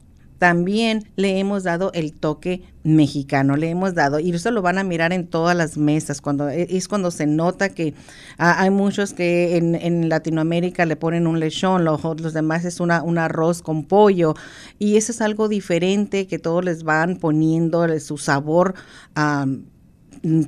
también 0.44 1.08
le 1.16 1.38
hemos 1.38 1.62
dado 1.62 1.90
el 1.94 2.12
toque 2.12 2.64
mexicano, 2.82 3.56
le 3.56 3.70
hemos 3.70 3.94
dado, 3.94 4.20
y 4.20 4.30
eso 4.30 4.50
lo 4.50 4.60
van 4.60 4.76
a 4.76 4.84
mirar 4.84 5.14
en 5.14 5.26
todas 5.26 5.56
las 5.56 5.78
mesas, 5.78 6.20
cuando 6.20 6.50
e, 6.50 6.66
es 6.68 6.86
cuando 6.86 7.10
se 7.10 7.26
nota 7.26 7.70
que 7.70 7.94
hay 8.36 8.68
muchos 8.68 9.14
que 9.14 9.56
en, 9.56 10.10
Latinoamérica 10.10 10.84
le 10.84 10.96
ponen 10.96 11.26
un 11.26 11.40
lechón, 11.40 11.86
los, 11.86 12.04
los 12.20 12.34
demás 12.34 12.66
es 12.66 12.78
una, 12.78 13.02
un 13.02 13.16
arroz 13.16 13.62
con 13.62 13.86
pollo, 13.86 14.34
y 14.78 14.98
eso 14.98 15.12
es 15.12 15.22
algo 15.22 15.48
diferente 15.48 16.26
que 16.26 16.38
todos 16.38 16.62
les 16.62 16.82
van 16.82 17.16
poniendo 17.16 17.98
su 17.98 18.18
sabor 18.18 18.74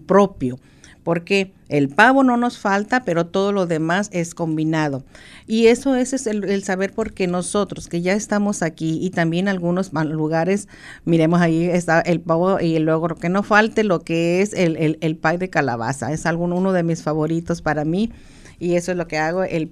propio 0.04 0.58
porque 1.06 1.52
el 1.68 1.88
pavo 1.88 2.24
no 2.24 2.36
nos 2.36 2.58
falta, 2.58 3.04
pero 3.04 3.26
todo 3.26 3.52
lo 3.52 3.66
demás 3.66 4.08
es 4.10 4.34
combinado. 4.34 5.04
Y 5.46 5.68
eso 5.68 5.94
es 5.94 6.26
el, 6.26 6.64
saber 6.64 6.92
porque 6.92 7.28
nosotros 7.28 7.86
que 7.86 8.02
ya 8.02 8.14
estamos 8.14 8.60
aquí 8.60 8.98
y 9.00 9.10
también 9.10 9.46
algunos 9.46 9.92
lugares, 9.92 10.66
miremos 11.04 11.40
ahí 11.40 11.66
está 11.66 12.00
el 12.00 12.20
pavo 12.20 12.58
y 12.58 12.80
luego 12.80 13.06
que 13.14 13.28
no 13.28 13.44
falte 13.44 13.84
lo 13.84 14.00
que 14.00 14.42
es 14.42 14.52
el, 14.52 14.76
el, 14.78 14.98
el 15.00 15.16
pie 15.16 15.38
de 15.38 15.48
calabaza. 15.48 16.12
Es 16.12 16.26
algo, 16.26 16.42
uno 16.42 16.72
de 16.72 16.82
mis 16.82 17.04
favoritos 17.04 17.62
para 17.62 17.84
mí 17.84 18.10
y 18.58 18.74
eso 18.74 18.90
es 18.90 18.98
lo 18.98 19.06
que 19.06 19.18
hago, 19.18 19.44
el, 19.44 19.70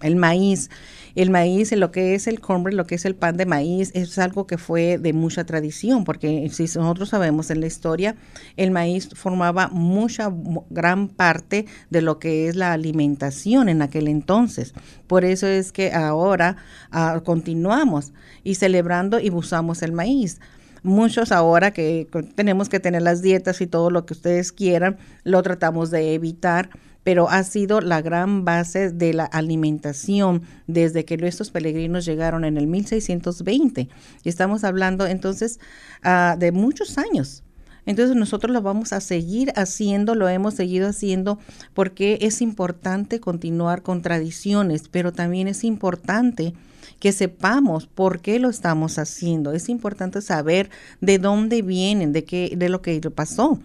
el 0.00 0.16
maíz. 0.16 0.70
El 1.14 1.30
maíz, 1.30 1.72
lo 1.72 1.90
que 1.90 2.14
es 2.14 2.26
el 2.26 2.40
cornbread, 2.40 2.76
lo 2.76 2.86
que 2.86 2.94
es 2.94 3.04
el 3.04 3.14
pan 3.14 3.36
de 3.36 3.46
maíz, 3.46 3.90
es 3.94 4.18
algo 4.18 4.46
que 4.46 4.58
fue 4.58 4.98
de 4.98 5.12
mucha 5.12 5.44
tradición, 5.44 6.04
porque 6.04 6.48
si 6.50 6.64
nosotros 6.64 7.10
sabemos 7.10 7.50
en 7.50 7.60
la 7.60 7.66
historia, 7.66 8.16
el 8.56 8.70
maíz 8.70 9.08
formaba 9.14 9.68
mucha, 9.68 10.32
gran 10.70 11.08
parte 11.08 11.66
de 11.90 12.02
lo 12.02 12.18
que 12.18 12.48
es 12.48 12.56
la 12.56 12.72
alimentación 12.72 13.68
en 13.68 13.82
aquel 13.82 14.08
entonces. 14.08 14.74
Por 15.06 15.24
eso 15.24 15.46
es 15.46 15.72
que 15.72 15.92
ahora 15.92 16.56
ah, 16.90 17.20
continuamos 17.24 18.12
y 18.44 18.54
celebrando 18.54 19.20
y 19.20 19.30
usamos 19.30 19.82
el 19.82 19.92
maíz. 19.92 20.40
muchos 20.82 21.30
ahora 21.30 21.72
que 21.72 22.08
tenemos 22.34 22.68
que 22.70 22.80
tener 22.80 23.02
las 23.02 23.20
dietas 23.20 23.60
y 23.60 23.66
todo 23.66 23.90
lo 23.90 24.06
que 24.06 24.14
ustedes 24.14 24.50
quieran, 24.52 24.96
lo 25.24 25.42
tratamos 25.42 25.90
de 25.90 26.14
evitar 26.14 26.70
pero 27.10 27.28
ha 27.28 27.42
sido 27.42 27.80
la 27.80 28.02
gran 28.02 28.44
base 28.44 28.92
de 28.92 29.12
la 29.12 29.24
alimentación 29.24 30.42
desde 30.68 31.04
que 31.04 31.16
nuestros 31.16 31.50
peregrinos 31.50 32.04
llegaron 32.04 32.44
en 32.44 32.56
el 32.56 32.68
1620. 32.68 33.88
Y 34.22 34.28
estamos 34.28 34.62
hablando 34.62 35.08
entonces 35.08 35.58
ah, 36.04 36.36
de 36.38 36.52
muchos 36.52 36.98
años. 36.98 37.42
Entonces 37.84 38.14
nosotros 38.14 38.52
lo 38.52 38.62
vamos 38.62 38.92
a 38.92 39.00
seguir 39.00 39.52
haciendo, 39.56 40.14
lo 40.14 40.28
hemos 40.28 40.54
seguido 40.54 40.86
haciendo 40.86 41.40
porque 41.74 42.16
es 42.20 42.40
importante 42.42 43.18
continuar 43.18 43.82
con 43.82 44.02
tradiciones, 44.02 44.86
pero 44.88 45.12
también 45.12 45.48
es 45.48 45.64
importante 45.64 46.54
que 47.00 47.10
sepamos 47.10 47.88
por 47.88 48.20
qué 48.20 48.38
lo 48.38 48.50
estamos 48.50 49.00
haciendo. 49.00 49.52
Es 49.52 49.68
importante 49.68 50.22
saber 50.22 50.70
de 51.00 51.18
dónde 51.18 51.62
vienen, 51.62 52.12
de 52.12 52.22
qué 52.22 52.54
de 52.56 52.68
lo 52.68 52.82
que 52.82 53.00
pasó. 53.10 53.58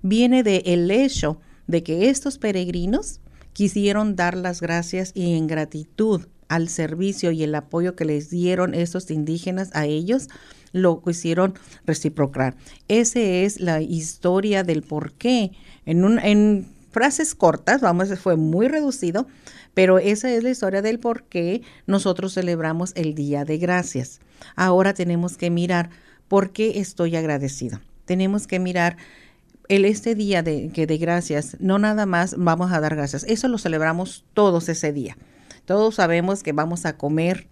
Viene 0.00 0.42
de 0.42 0.62
el 0.64 0.90
hecho 0.90 1.36
de 1.70 1.82
que 1.82 2.10
estos 2.10 2.38
peregrinos 2.38 3.20
quisieron 3.52 4.16
dar 4.16 4.36
las 4.36 4.60
gracias 4.60 5.12
y 5.14 5.34
en 5.36 5.46
gratitud 5.46 6.26
al 6.48 6.68
servicio 6.68 7.30
y 7.30 7.44
el 7.44 7.54
apoyo 7.54 7.94
que 7.94 8.04
les 8.04 8.28
dieron 8.28 8.74
estos 8.74 9.10
indígenas 9.10 9.70
a 9.72 9.86
ellos, 9.86 10.28
lo 10.72 11.00
quisieron 11.02 11.54
reciprocar. 11.86 12.56
Esa 12.88 13.20
es 13.20 13.60
la 13.60 13.80
historia 13.80 14.64
del 14.64 14.82
por 14.82 15.12
qué. 15.12 15.52
En, 15.86 16.18
en 16.18 16.66
frases 16.90 17.36
cortas, 17.36 17.80
vamos, 17.80 18.08
fue 18.18 18.34
muy 18.36 18.66
reducido, 18.66 19.28
pero 19.74 20.00
esa 20.00 20.32
es 20.32 20.42
la 20.42 20.50
historia 20.50 20.82
del 20.82 20.98
por 20.98 21.22
qué 21.22 21.62
nosotros 21.86 22.34
celebramos 22.34 22.92
el 22.96 23.14
Día 23.14 23.44
de 23.44 23.58
Gracias. 23.58 24.20
Ahora 24.56 24.92
tenemos 24.92 25.36
que 25.36 25.50
mirar 25.50 25.90
por 26.26 26.50
qué 26.50 26.80
estoy 26.80 27.14
agradecido. 27.14 27.80
Tenemos 28.06 28.48
que 28.48 28.58
mirar 28.58 28.96
el 29.70 29.84
este 29.84 30.16
día 30.16 30.42
de, 30.42 30.70
que 30.74 30.88
de 30.88 30.98
gracias, 30.98 31.56
no 31.60 31.78
nada 31.78 32.04
más 32.04 32.34
vamos 32.36 32.72
a 32.72 32.80
dar 32.80 32.96
gracias, 32.96 33.24
eso 33.28 33.46
lo 33.46 33.56
celebramos 33.56 34.24
todos 34.34 34.68
ese 34.68 34.92
día. 34.92 35.16
Todos 35.64 35.94
sabemos 35.94 36.42
que 36.42 36.52
vamos 36.52 36.86
a 36.86 36.96
comer, 36.96 37.46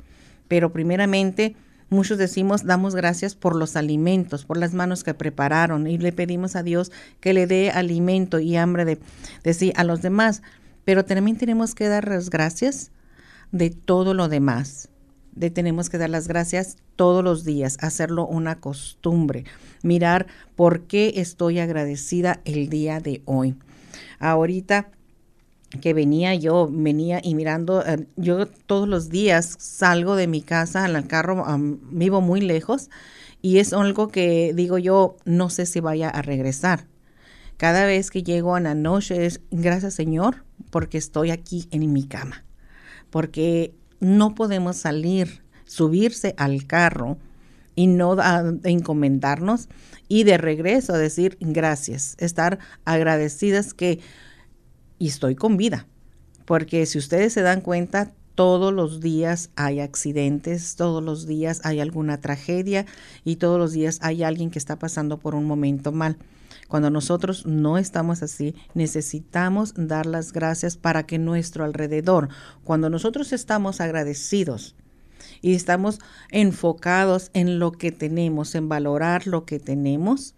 pero 0.49 0.73
primeramente 0.73 1.55
muchos 1.91 2.19
decimos 2.19 2.65
damos 2.65 2.97
gracias 2.97 3.37
por 3.37 3.55
los 3.55 3.77
alimentos, 3.77 4.45
por 4.45 4.57
las 4.57 4.75
manos 4.75 5.05
que 5.05 5.15
prepararon 5.15 5.87
y 5.87 5.97
le 5.97 6.11
pedimos 6.11 6.57
a 6.57 6.65
Dios 6.65 6.91
que 7.21 7.33
le 7.33 7.47
dé 7.47 7.71
alimento 7.71 8.41
y 8.41 8.57
hambre 8.57 8.85
de, 8.85 8.99
decir 9.45 9.73
a 9.77 9.85
los 9.85 10.03
demás, 10.03 10.43
pero 10.85 11.05
también 11.05 11.37
tenemos 11.37 11.77
que 11.77 11.87
dar 11.87 12.09
las 12.09 12.31
gracias 12.31 12.91
de 13.53 13.71
todo 13.71 14.13
lo 14.13 14.27
demás 14.27 14.89
tenemos 15.39 15.89
que 15.89 15.99
dar 15.99 16.11
las 16.11 16.29
gracias 16.29 16.77
todos 16.97 17.23
los 17.23 17.45
días, 17.45 17.79
hacerlo 17.81 18.27
una 18.27 18.61
costumbre, 18.61 19.45
mirar 19.83 20.27
por 20.57 20.83
qué 20.83 21.15
estoy 21.17 21.59
agradecida 21.61 22.41
el 22.45 22.69
día 22.69 23.01
de 23.01 23.23
hoy. 23.25 23.55
Ahorita 24.19 24.91
que 25.81 25.93
venía 25.95 26.35
yo, 26.35 26.69
venía 26.71 27.21
y 27.23 27.35
mirando, 27.35 27.85
eh, 27.87 28.07
yo 28.17 28.47
todos 28.47 28.89
los 28.89 29.11
días 29.11 29.57
salgo 29.59 30.17
de 30.17 30.27
mi 30.27 30.41
casa 30.41 30.89
en 30.89 30.97
el 30.97 31.07
carro, 31.07 31.45
vivo 31.91 32.21
muy 32.21 32.41
lejos 32.41 32.89
y 33.43 33.59
es 33.59 33.73
algo 33.73 34.09
que 34.09 34.53
digo 34.55 34.79
yo, 34.79 35.17
no 35.25 35.51
sé 35.51 35.67
si 35.67 35.81
vaya 35.81 36.09
a 36.09 36.23
regresar. 36.23 36.87
Cada 37.57 37.85
vez 37.85 38.11
que 38.11 38.23
llego 38.23 38.55
a 38.55 38.61
la 38.61 38.75
noche 38.75 39.27
es 39.27 39.41
gracias 39.51 39.95
Señor 39.95 40.45
porque 40.71 40.99
estoy 40.99 41.31
aquí 41.31 41.69
en 41.71 41.93
mi 41.93 42.05
cama, 42.05 42.45
porque 43.11 43.75
no 44.01 44.35
podemos 44.35 44.77
salir, 44.77 45.43
subirse 45.65 46.35
al 46.37 46.67
carro 46.67 47.19
y 47.75 47.87
no 47.87 48.17
encomendarnos 48.65 49.69
y 50.09 50.25
de 50.25 50.39
regreso 50.39 50.95
decir 50.95 51.37
gracias, 51.41 52.17
estar 52.19 52.59
agradecidas 52.85 53.75
que 53.75 54.01
y 54.99 55.09
estoy 55.09 55.35
con 55.35 55.57
vida. 55.57 55.87
Porque 56.45 56.87
si 56.87 56.99
ustedes 56.99 57.33
se 57.33 57.43
dan 57.43 57.61
cuenta, 57.61 58.13
todos 58.35 58.73
los 58.73 59.01
días 59.01 59.51
hay 59.57 59.81
accidentes, 59.81 60.77
todos 60.77 61.03
los 61.03 61.27
días 61.27 61.61
hay 61.65 61.81
alguna 61.81 62.21
tragedia 62.21 62.87
y 63.25 63.37
todos 63.37 63.59
los 63.59 63.73
días 63.73 63.99
hay 64.01 64.23
alguien 64.23 64.51
que 64.51 64.59
está 64.59 64.77
pasando 64.77 65.19
por 65.19 65.35
un 65.35 65.45
momento 65.45 65.93
mal. 65.93 66.17
Cuando 66.69 66.91
nosotros 66.91 67.47
no 67.47 67.79
estamos 67.79 68.23
así, 68.23 68.55
necesitamos 68.75 69.73
dar 69.75 70.07
las 70.07 70.33
gracias 70.33 70.77
para 70.77 71.05
que 71.05 71.19
nuestro 71.19 71.65
alrededor, 71.65 72.29
cuando 72.63 72.91
nosotros 72.91 73.33
estamos 73.33 73.81
agradecidos 73.81 74.77
y 75.41 75.55
estamos 75.55 75.99
enfocados 76.31 77.31
en 77.33 77.59
lo 77.59 77.73
que 77.73 77.91
tenemos, 77.91 78.55
en 78.55 78.69
valorar 78.69 79.27
lo 79.27 79.47
que 79.47 79.59
tenemos, 79.59 80.35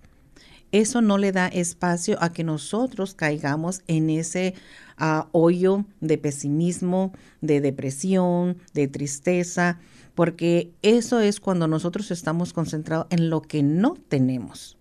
eso 0.72 1.00
no 1.00 1.18
le 1.18 1.32
da 1.32 1.48
espacio 1.48 2.16
a 2.22 2.32
que 2.32 2.44
nosotros 2.44 3.14
caigamos 3.14 3.82
en 3.88 4.08
ese 4.08 4.54
ah, 4.96 5.28
hoyo 5.32 5.84
de 6.00 6.16
pesimismo, 6.16 7.12
de 7.40 7.60
depresión, 7.60 8.56
de 8.72 8.86
tristeza, 8.86 9.80
porque 10.14 10.70
eso 10.82 11.18
es 11.18 11.40
cuando 11.40 11.66
nosotros 11.66 12.12
estamos 12.12 12.52
concentrados 12.52 13.08
en 13.10 13.30
lo 13.30 13.42
que 13.42 13.64
no 13.64 13.94
tenemos. 14.08 14.76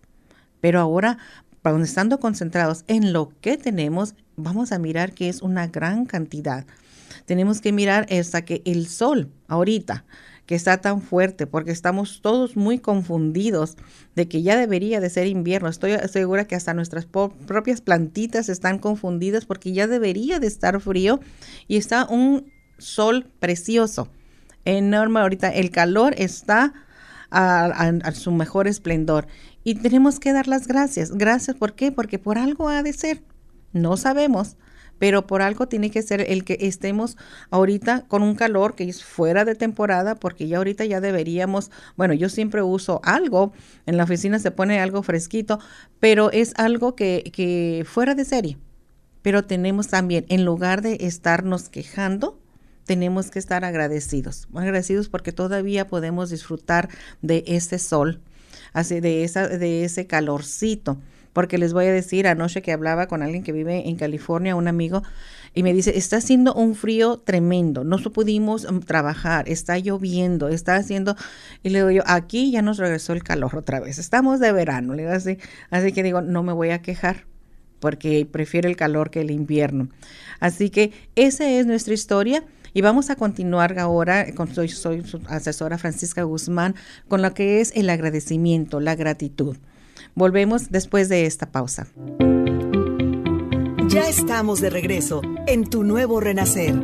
Pero 0.61 0.79
ahora, 0.79 1.17
estando 1.83 2.19
concentrados 2.19 2.83
en 2.87 3.13
lo 3.13 3.31
que 3.41 3.57
tenemos, 3.57 4.15
vamos 4.35 4.71
a 4.71 4.79
mirar 4.79 5.13
que 5.13 5.29
es 5.29 5.41
una 5.41 5.67
gran 5.67 6.05
cantidad. 6.05 6.65
Tenemos 7.25 7.61
que 7.61 7.71
mirar 7.71 8.07
hasta 8.11 8.43
que 8.43 8.61
el 8.65 8.87
sol, 8.87 9.31
ahorita, 9.47 10.05
que 10.45 10.55
está 10.55 10.81
tan 10.81 11.01
fuerte, 11.03 11.45
porque 11.45 11.69
estamos 11.69 12.21
todos 12.21 12.55
muy 12.55 12.79
confundidos 12.79 13.77
de 14.15 14.27
que 14.27 14.41
ya 14.41 14.57
debería 14.57 14.99
de 14.99 15.11
ser 15.11 15.27
invierno. 15.27 15.69
Estoy 15.69 15.95
segura 16.11 16.45
que 16.45 16.55
hasta 16.55 16.73
nuestras 16.73 17.05
propias 17.05 17.81
plantitas 17.81 18.49
están 18.49 18.79
confundidas 18.79 19.45
porque 19.45 19.73
ya 19.73 19.85
debería 19.85 20.39
de 20.39 20.47
estar 20.47 20.79
frío 20.81 21.19
y 21.67 21.77
está 21.77 22.05
un 22.05 22.51
sol 22.79 23.27
precioso, 23.39 24.09
enorme 24.65 25.19
ahorita. 25.19 25.49
El 25.49 25.69
calor 25.69 26.15
está 26.17 26.73
a 27.29 28.11
su 28.13 28.31
mejor 28.31 28.67
esplendor 28.67 29.27
y 29.69 29.75
tenemos 29.75 30.19
que 30.19 30.33
dar 30.33 30.47
las 30.47 30.65
gracias. 30.65 31.11
Gracias, 31.11 31.55
¿por 31.55 31.75
qué? 31.75 31.91
Porque 31.91 32.17
por 32.17 32.39
algo 32.39 32.69
ha 32.69 32.81
de 32.81 32.91
ser. 32.91 33.21
No 33.71 33.97
sabemos, 33.97 34.57
pero 34.97 35.27
por 35.27 35.43
algo 35.43 35.67
tiene 35.67 35.91
que 35.91 36.01
ser 36.01 36.21
el 36.21 36.43
que 36.43 36.57
estemos 36.61 37.17
ahorita 37.51 38.05
con 38.07 38.23
un 38.23 38.33
calor 38.33 38.73
que 38.73 38.85
es 38.85 39.03
fuera 39.03 39.45
de 39.45 39.53
temporada, 39.53 40.15
porque 40.15 40.47
ya 40.47 40.57
ahorita 40.57 40.85
ya 40.85 41.01
deberíamos, 41.01 41.69
bueno, 41.95 42.15
yo 42.15 42.29
siempre 42.29 42.63
uso 42.63 42.99
algo, 43.03 43.53
en 43.85 43.97
la 43.97 44.05
oficina 44.05 44.39
se 44.39 44.49
pone 44.49 44.79
algo 44.79 45.03
fresquito, 45.03 45.59
pero 45.99 46.31
es 46.31 46.53
algo 46.57 46.95
que, 46.95 47.29
que 47.31 47.85
fuera 47.85 48.15
de 48.15 48.25
serie. 48.25 48.57
Pero 49.21 49.43
tenemos 49.45 49.87
también, 49.89 50.25
en 50.29 50.45
lugar 50.45 50.81
de 50.81 50.97
estarnos 51.01 51.69
quejando, 51.69 52.41
tenemos 52.85 53.29
que 53.29 53.37
estar 53.37 53.63
agradecidos, 53.63 54.47
agradecidos 54.55 55.09
porque 55.09 55.31
todavía 55.31 55.85
podemos 55.85 56.31
disfrutar 56.31 56.89
de 57.21 57.43
ese 57.45 57.77
sol, 57.77 58.23
de, 58.73 59.29
de 59.59 59.83
ese 59.83 60.07
calorcito. 60.07 60.97
Porque 61.33 61.57
les 61.57 61.73
voy 61.73 61.85
a 61.85 61.93
decir, 61.93 62.27
anoche 62.27 62.61
que 62.61 62.71
hablaba 62.71 63.07
con 63.07 63.21
alguien 63.21 63.43
que 63.43 63.51
vive 63.51 63.87
en 63.87 63.95
California, 63.95 64.55
un 64.55 64.67
amigo, 64.67 65.03
y 65.53 65.63
me 65.63 65.73
dice, 65.73 65.97
está 65.97 66.17
haciendo 66.17 66.53
un 66.53 66.75
frío 66.75 67.19
tremendo, 67.19 67.83
no 67.83 67.97
pudimos 67.97 68.71
mm, 68.71 68.79
trabajar, 68.79 69.47
está 69.49 69.77
lloviendo, 69.77 70.49
está 70.49 70.75
haciendo, 70.75 71.15
y 71.63 71.69
le 71.69 71.79
digo 71.79 71.91
yo, 71.91 72.03
aquí 72.05 72.51
ya 72.51 72.61
nos 72.61 72.77
regresó 72.77 73.13
el 73.13 73.23
calor 73.23 73.55
otra 73.55 73.79
vez, 73.79 73.99
estamos 73.99 74.39
de 74.39 74.51
verano, 74.51 74.93
le 74.93 75.03
digo 75.03 75.13
así, 75.13 75.37
así 75.69 75.91
que 75.91 76.03
digo, 76.03 76.21
no 76.21 76.43
me 76.43 76.53
voy 76.53 76.69
a 76.69 76.81
quejar, 76.81 77.25
porque 77.79 78.27
prefiero 78.29 78.67
el 78.67 78.75
calor 78.75 79.09
que 79.09 79.21
el 79.21 79.31
invierno. 79.31 79.89
Así 80.39 80.69
que 80.69 80.91
esa 81.15 81.49
es 81.49 81.65
nuestra 81.65 81.93
historia. 81.93 82.43
Y 82.73 82.81
vamos 82.81 83.09
a 83.09 83.15
continuar 83.15 83.77
ahora, 83.79 84.33
con, 84.33 84.53
soy, 84.53 84.69
soy 84.69 85.03
su 85.03 85.19
asesora 85.27 85.77
Francisca 85.77 86.23
Guzmán, 86.23 86.75
con 87.07 87.21
lo 87.21 87.33
que 87.33 87.61
es 87.61 87.71
el 87.75 87.89
agradecimiento, 87.89 88.79
la 88.79 88.95
gratitud. 88.95 89.57
Volvemos 90.15 90.69
después 90.69 91.09
de 91.09 91.25
esta 91.25 91.51
pausa. 91.51 91.87
Ya 93.87 94.07
estamos 94.07 94.61
de 94.61 94.69
regreso 94.69 95.21
en 95.47 95.67
tu 95.67 95.83
nuevo 95.83 96.19
renacer. 96.19 96.75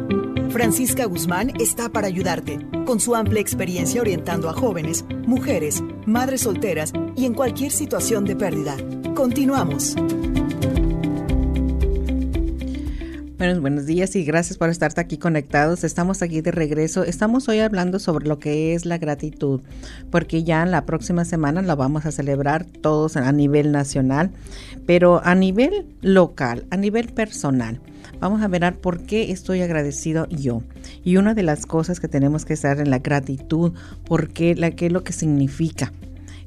Francisca 0.49 1.05
Guzmán 1.05 1.51
está 1.59 1.89
para 1.89 2.07
ayudarte, 2.07 2.59
con 2.85 2.99
su 2.99 3.13
amplia 3.13 3.41
experiencia 3.41 4.01
orientando 4.01 4.49
a 4.49 4.53
jóvenes, 4.53 5.05
mujeres, 5.27 5.83
madres 6.05 6.41
solteras 6.41 6.93
y 7.15 7.25
en 7.25 7.33
cualquier 7.33 7.71
situación 7.71 8.25
de 8.25 8.35
pérdida. 8.35 8.77
Continuamos. 9.15 9.95
Buenos, 13.37 13.59
buenos 13.59 13.85
días 13.85 14.15
y 14.15 14.23
gracias 14.23 14.57
por 14.57 14.69
estar 14.69 14.93
aquí 14.95 15.17
conectados. 15.17 15.83
Estamos 15.83 16.21
aquí 16.21 16.39
de 16.39 16.51
regreso. 16.51 17.03
Estamos 17.03 17.49
hoy 17.49 17.59
hablando 17.59 17.99
sobre 17.99 18.27
lo 18.27 18.39
que 18.39 18.73
es 18.73 18.85
la 18.85 18.97
gratitud, 18.97 19.59
porque 20.09 20.45
ya 20.45 20.63
en 20.63 20.71
la 20.71 20.85
próxima 20.85 21.25
semana 21.25 21.61
la 21.61 21.75
vamos 21.75 22.05
a 22.05 22.13
celebrar 22.13 22.63
todos 22.63 23.17
a 23.17 23.29
nivel 23.33 23.73
nacional, 23.73 24.31
pero 24.85 25.21
a 25.21 25.35
nivel 25.35 25.85
local, 26.01 26.65
a 26.69 26.77
nivel 26.77 27.11
personal. 27.11 27.81
Vamos 28.21 28.41
a 28.41 28.47
ver 28.47 28.79
por 28.79 29.03
qué 29.03 29.33
estoy 29.33 29.61
agradecido 29.61 30.29
yo. 30.29 30.63
Y 31.03 31.17
una 31.17 31.33
de 31.33 31.43
las 31.43 31.65
cosas 31.65 31.99
que 31.99 32.07
tenemos 32.07 32.45
que 32.45 32.53
estar 32.53 32.79
en 32.79 32.89
la 32.89 32.99
gratitud, 32.99 33.73
porque 34.05 34.55
la, 34.55 34.71
qué 34.71 34.85
es 34.85 34.93
lo 34.93 35.03
que 35.03 35.11
significa 35.11 35.91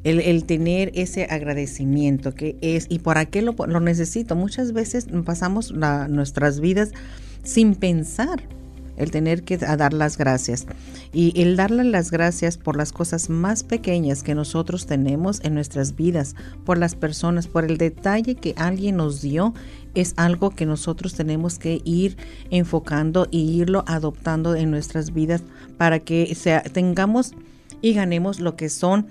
El, 0.04 0.44
tener 0.44 0.92
ese 0.94 1.24
agradecimiento 1.24 2.34
que 2.34 2.56
es, 2.60 2.86
¿y 2.88 3.00
por 3.00 3.26
qué 3.28 3.42
lo, 3.42 3.54
lo 3.66 3.80
necesito? 3.80 4.36
Muchas 4.36 4.72
veces 4.72 5.08
pasamos 5.24 5.72
nuestras 5.72 6.60
vidas 6.60 6.92
sin 7.42 7.74
pensar 7.74 8.42
el 8.98 9.10
tener 9.10 9.44
que 9.44 9.56
dar 9.56 9.92
las 9.92 10.18
gracias. 10.18 10.66
Y 11.12 11.40
el 11.40 11.56
darle 11.56 11.84
las 11.84 12.10
gracias 12.10 12.58
por 12.58 12.76
las 12.76 12.92
cosas 12.92 13.30
más 13.30 13.62
pequeñas 13.62 14.22
que 14.22 14.34
nosotros 14.34 14.86
tenemos 14.86 15.40
en 15.44 15.54
nuestras 15.54 15.94
vidas, 15.96 16.34
por 16.64 16.78
las 16.78 16.94
personas, 16.94 17.46
por 17.46 17.64
el 17.64 17.78
detalle 17.78 18.34
que 18.34 18.54
alguien 18.56 18.96
nos 18.96 19.22
dio, 19.22 19.54
es 19.94 20.14
algo 20.16 20.50
que 20.50 20.66
nosotros 20.66 21.14
tenemos 21.14 21.58
que 21.58 21.80
ir 21.84 22.16
enfocando 22.50 23.26
y 23.30 23.60
irlo 23.60 23.84
adoptando 23.86 24.54
en 24.54 24.70
nuestras 24.70 25.14
vidas 25.14 25.42
para 25.78 26.00
que 26.00 26.34
sea, 26.34 26.62
tengamos 26.62 27.32
y 27.80 27.94
ganemos 27.94 28.40
lo 28.40 28.56
que 28.56 28.68
son 28.68 29.06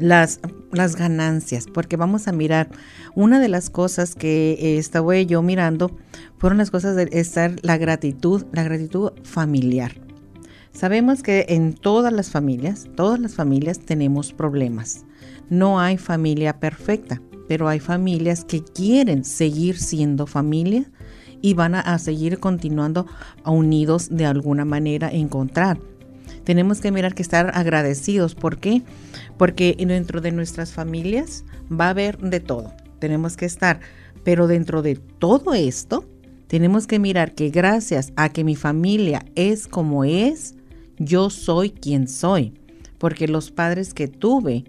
las, 0.00 0.40
las 0.72 0.96
ganancias, 0.96 1.66
porque 1.72 1.96
vamos 1.96 2.28
a 2.28 2.32
mirar, 2.32 2.68
una 3.14 3.40
de 3.40 3.48
las 3.48 3.70
cosas 3.70 4.14
que 4.14 4.52
eh, 4.52 4.78
estaba 4.78 5.16
yo 5.20 5.42
mirando 5.42 5.90
fueron 6.38 6.58
las 6.58 6.70
cosas 6.70 6.96
de 6.96 7.08
estar 7.12 7.56
la 7.62 7.78
gratitud, 7.78 8.44
la 8.52 8.62
gratitud 8.62 9.12
familiar. 9.24 9.92
Sabemos 10.72 11.22
que 11.22 11.46
en 11.48 11.74
todas 11.74 12.12
las 12.12 12.30
familias, 12.30 12.86
todas 12.94 13.18
las 13.18 13.34
familias 13.34 13.80
tenemos 13.80 14.32
problemas. 14.32 15.04
No 15.50 15.80
hay 15.80 15.96
familia 15.96 16.60
perfecta, 16.60 17.20
pero 17.48 17.68
hay 17.68 17.80
familias 17.80 18.44
que 18.44 18.62
quieren 18.62 19.24
seguir 19.24 19.78
siendo 19.78 20.26
familia 20.26 20.84
y 21.40 21.54
van 21.54 21.74
a, 21.74 21.98
seguir 21.98 22.38
continuando 22.38 23.06
unidos 23.44 24.08
de 24.10 24.26
alguna 24.26 24.64
manera, 24.64 25.08
encontrar 25.08 25.80
tenemos 26.48 26.80
que 26.80 26.90
mirar 26.90 27.14
que 27.14 27.20
estar 27.20 27.50
agradecidos. 27.52 28.34
¿Por 28.34 28.56
qué? 28.56 28.80
Porque 29.36 29.76
dentro 29.78 30.22
de 30.22 30.32
nuestras 30.32 30.72
familias 30.72 31.44
va 31.70 31.88
a 31.88 31.90
haber 31.90 32.16
de 32.16 32.40
todo. 32.40 32.72
Tenemos 33.00 33.36
que 33.36 33.44
estar, 33.44 33.80
pero 34.24 34.46
dentro 34.46 34.80
de 34.80 34.94
todo 34.94 35.52
esto, 35.52 36.08
tenemos 36.46 36.86
que 36.86 36.98
mirar 36.98 37.34
que 37.34 37.50
gracias 37.50 38.14
a 38.16 38.30
que 38.30 38.44
mi 38.44 38.56
familia 38.56 39.26
es 39.34 39.68
como 39.68 40.04
es, 40.04 40.54
yo 40.98 41.28
soy 41.28 41.68
quien 41.68 42.08
soy. 42.08 42.54
Porque 42.96 43.28
los 43.28 43.50
padres 43.50 43.92
que 43.92 44.08
tuve 44.08 44.64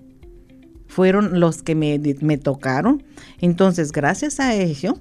fueron 0.85 1.39
los 1.39 1.63
que 1.63 1.75
me, 1.75 1.97
me 2.19 2.37
tocaron. 2.37 3.03
Entonces, 3.39 3.93
gracias 3.93 4.41
a 4.41 4.53
ello, 4.53 4.99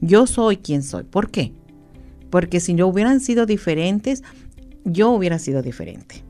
yo 0.00 0.28
soy 0.28 0.58
quien 0.58 0.84
soy. 0.84 1.02
¿Por 1.02 1.32
qué? 1.32 1.54
Porque 2.30 2.60
si 2.60 2.72
no 2.72 2.86
hubieran 2.86 3.18
sido 3.18 3.46
diferentes, 3.46 4.22
yo 4.84 5.10
hubiera 5.10 5.38
sido 5.38 5.62
diferente. 5.62 6.22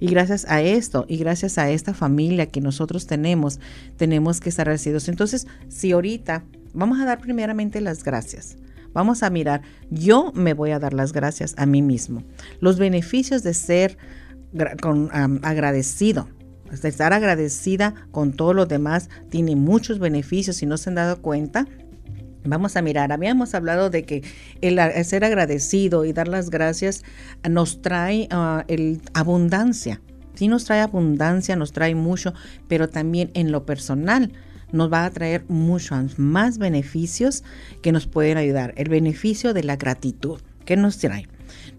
Y 0.00 0.08
gracias 0.08 0.44
a 0.48 0.62
esto 0.62 1.04
y 1.08 1.16
gracias 1.16 1.58
a 1.58 1.70
esta 1.70 1.94
familia 1.94 2.46
que 2.46 2.60
nosotros 2.60 3.06
tenemos, 3.06 3.58
tenemos 3.96 4.40
que 4.40 4.48
estar 4.48 4.68
agradecidos. 4.68 5.08
Entonces, 5.08 5.46
si 5.68 5.92
ahorita 5.92 6.44
vamos 6.72 7.00
a 7.00 7.04
dar 7.04 7.20
primeramente 7.20 7.80
las 7.80 8.04
gracias. 8.04 8.56
Vamos 8.92 9.22
a 9.22 9.30
mirar, 9.30 9.62
yo 9.90 10.32
me 10.34 10.54
voy 10.54 10.70
a 10.70 10.78
dar 10.78 10.94
las 10.94 11.12
gracias 11.12 11.54
a 11.56 11.66
mí 11.66 11.82
mismo. 11.82 12.22
Los 12.60 12.78
beneficios 12.78 13.42
de 13.42 13.54
ser 13.54 13.98
con, 14.80 15.10
agradecido, 15.42 16.28
de 16.70 16.88
estar 16.88 17.12
agradecida 17.12 17.94
con 18.10 18.32
todos 18.32 18.54
los 18.54 18.68
demás, 18.68 19.10
tiene 19.30 19.56
muchos 19.56 19.98
beneficios. 19.98 20.56
Si 20.56 20.66
no 20.66 20.76
se 20.78 20.90
han 20.90 20.96
dado 20.96 21.20
cuenta, 21.20 21.66
Vamos 22.44 22.76
a 22.76 22.82
mirar, 22.82 23.12
habíamos 23.12 23.54
hablado 23.54 23.90
de 23.90 24.04
que 24.04 24.22
el, 24.60 24.78
ser 25.04 25.24
agradecido 25.24 26.04
y 26.04 26.12
dar 26.12 26.28
las 26.28 26.50
gracias 26.50 27.02
nos 27.48 27.82
trae 27.82 28.28
ah, 28.30 28.64
el, 28.68 29.00
abundancia. 29.12 30.00
Sí 30.34 30.46
nos 30.46 30.64
trae 30.64 30.80
abundancia, 30.80 31.56
nos 31.56 31.72
trae 31.72 31.96
mucho, 31.96 32.32
pero 32.68 32.88
también 32.88 33.30
en 33.34 33.50
lo 33.50 33.66
personal 33.66 34.32
nos 34.70 34.92
va 34.92 35.04
a 35.04 35.10
traer 35.10 35.44
muchos 35.48 36.18
más 36.18 36.58
beneficios 36.58 37.42
que 37.82 37.92
nos 37.92 38.06
pueden 38.06 38.38
ayudar. 38.38 38.72
El 38.76 38.88
beneficio 38.88 39.52
de 39.52 39.64
la 39.64 39.76
gratitud, 39.76 40.40
¿qué 40.64 40.76
nos 40.76 40.98
trae? 40.98 41.26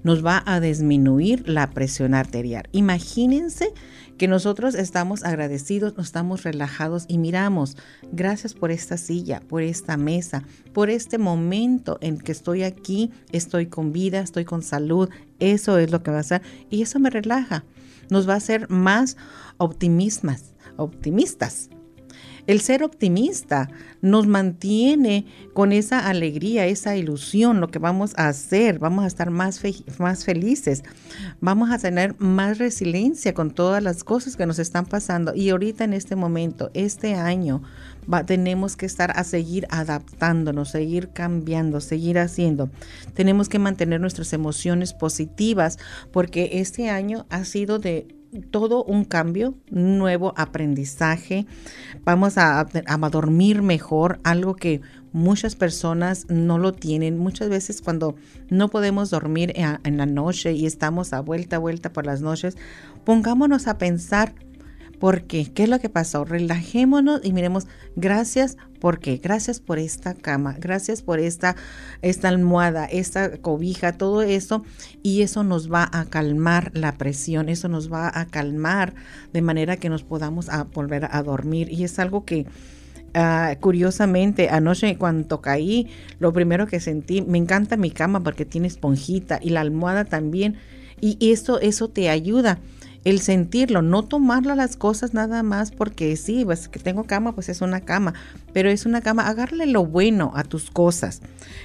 Nos 0.03 0.25
va 0.25 0.43
a 0.45 0.59
disminuir 0.59 1.47
la 1.47 1.69
presión 1.69 2.13
arterial. 2.13 2.67
Imagínense 2.71 3.73
que 4.19 4.27
nosotros 4.27 4.75
estamos 4.75 5.23
agradecidos, 5.23 5.95
nos 5.95 6.07
estamos 6.07 6.43
relajados 6.43 7.05
y 7.07 7.17
miramos, 7.17 7.77
gracias 8.11 8.53
por 8.53 8.69
esta 8.69 8.97
silla, 8.97 9.41
por 9.47 9.63
esta 9.63 9.95
mesa, 9.95 10.43
por 10.73 10.89
este 10.89 11.17
momento 11.17 11.97
en 12.01 12.19
que 12.19 12.33
estoy 12.33 12.63
aquí, 12.63 13.11
estoy 13.31 13.67
con 13.67 13.93
vida, 13.93 14.19
estoy 14.19 14.43
con 14.43 14.61
salud, 14.61 15.09
eso 15.39 15.77
es 15.77 15.89
lo 15.89 16.03
que 16.03 16.11
va 16.11 16.17
a 16.17 16.19
hacer 16.19 16.41
y 16.69 16.81
eso 16.81 16.99
me 16.99 17.09
relaja, 17.09 17.63
nos 18.09 18.27
va 18.27 18.33
a 18.33 18.37
hacer 18.37 18.69
más 18.69 19.15
optimistas, 19.57 20.51
optimistas 20.75 21.69
el 22.49 22.61
ser 22.61 22.83
optimista 22.83 23.69
nos 24.01 24.25
mantiene 24.25 25.27
con 25.53 25.71
esa 25.71 26.07
alegría, 26.07 26.65
esa 26.65 26.97
ilusión, 26.97 27.61
lo 27.61 27.67
que 27.67 27.77
vamos 27.77 28.13
a 28.17 28.27
hacer, 28.27 28.79
vamos 28.79 29.03
a 29.03 29.07
estar 29.07 29.29
más, 29.29 29.61
más 29.99 30.25
felices, 30.25 30.83
vamos 31.41 31.69
a 31.69 31.77
tener 31.77 32.15
más 32.17 32.57
resiliencia 32.57 33.35
con 33.35 33.51
todas 33.51 33.83
las 33.83 34.03
cosas 34.03 34.35
que 34.35 34.47
nos 34.47 34.57
están 34.57 34.87
pasando. 34.87 35.35
Y 35.35 35.51
ahorita 35.51 35.83
en 35.83 35.93
este 35.93 36.15
momento, 36.15 36.71
este 36.73 37.13
año, 37.13 37.61
tenemos 38.25 38.75
que 38.75 38.87
estar 38.87 39.11
a 39.15 39.23
seguir 39.23 39.67
adaptándonos, 39.69 40.71
seguir 40.71 41.09
cambiando, 41.09 41.79
seguir 41.81 42.17
haciendo. 42.17 42.71
Tenemos 43.13 43.47
que 43.47 43.59
mantener 43.59 44.01
nuestras 44.01 44.33
emociones 44.33 44.93
positivas 44.93 45.77
porque 46.11 46.49
este 46.53 46.89
año 46.89 47.27
ha 47.29 47.45
sido 47.45 47.77
de 47.77 48.07
todo 48.51 48.83
un 48.83 49.05
cambio, 49.05 49.55
nuevo 49.69 50.33
aprendizaje. 50.37 51.45
Vamos 52.03 52.37
a, 52.37 52.65
dormir 53.11 53.61
mejor, 53.61 54.19
algo 54.23 54.55
que 54.55 54.81
muchas 55.11 55.55
personas 55.55 56.25
no 56.29 56.57
lo 56.57 56.73
tienen. 56.73 57.17
Muchas 57.17 57.49
veces 57.49 57.81
cuando 57.81 58.15
no 58.49 58.69
podemos 58.69 59.09
dormir 59.09 59.53
en 59.55 59.97
la 59.97 60.05
noche 60.05 60.53
y 60.53 60.65
estamos 60.65 61.13
a 61.13 61.21
vuelta 61.21 61.57
vuelta 61.57 61.91
por 61.91 62.05
las 62.05 62.21
noches, 62.21 62.57
pongámonos 63.03 63.67
a 63.67 63.77
pensar 63.77 64.33
¿Por 64.99 65.23
qué? 65.23 65.49
¿Qué 65.51 65.63
es 65.63 65.69
lo 65.69 65.79
que 65.79 65.87
pasó? 65.87 66.25
Relajémonos 66.25 67.21
y 67.23 67.31
miremos, 67.31 67.67
gracias, 67.95 68.57
¿por 68.81 68.99
qué? 68.99 69.17
Gracias 69.17 69.61
por 69.61 69.79
esta 69.79 70.13
cama, 70.13 70.57
gracias 70.59 71.01
por 71.01 71.19
esta, 71.19 71.55
esta 72.01 72.27
almohada, 72.27 72.85
esta 72.85 73.37
cobija, 73.37 73.93
todo 73.93 74.21
eso. 74.21 74.63
Y 75.01 75.21
eso 75.21 75.45
nos 75.45 75.71
va 75.71 75.89
a 75.91 76.05
calmar 76.05 76.71
la 76.73 76.97
presión, 76.97 77.47
eso 77.47 77.69
nos 77.69 77.91
va 77.91 78.11
a 78.13 78.25
calmar 78.25 78.93
de 79.31 79.41
manera 79.41 79.77
que 79.77 79.89
nos 79.89 80.03
podamos 80.03 80.47
volver 80.73 81.07
a 81.09 81.23
dormir. 81.23 81.71
Y 81.71 81.85
es 81.85 81.97
algo 81.99 82.25
que... 82.25 82.45
Uh, 83.09 83.59
curiosamente, 83.59 84.49
anoche 84.49 84.95
cuando 84.99 85.41
caí, 85.41 85.87
lo 86.19 86.31
primero 86.31 86.67
que 86.67 86.79
sentí, 86.79 87.23
me 87.23 87.39
encanta 87.39 87.75
mi 87.75 87.89
cama 87.89 88.21
porque 88.21 88.45
tiene 88.45 88.67
esponjita 88.67 89.39
y 89.41 89.49
la 89.49 89.61
almohada 89.61 90.05
también, 90.05 90.57
y 91.01 91.17
eso, 91.31 91.59
eso 91.59 91.87
te 91.89 92.07
ayuda 92.11 92.59
el 93.05 93.19
sentirlo, 93.21 93.81
no 93.81 94.03
tomarlo 94.03 94.55
las 94.55 94.75
cosas 94.75 95.13
nada 95.13 95.43
más 95.43 95.71
porque 95.71 96.15
sí, 96.17 96.43
pues 96.45 96.67
que 96.67 96.79
tengo 96.79 97.05
cama, 97.05 97.33
pues 97.33 97.49
es 97.49 97.61
una 97.61 97.81
cama, 97.81 98.13
pero 98.53 98.69
es 98.69 98.85
una 98.85 99.01
cama, 99.01 99.27
agarle 99.27 99.65
lo 99.65 99.85
bueno 99.85 100.31
a 100.35 100.43
tus 100.43 100.69
cosas. 100.69 101.21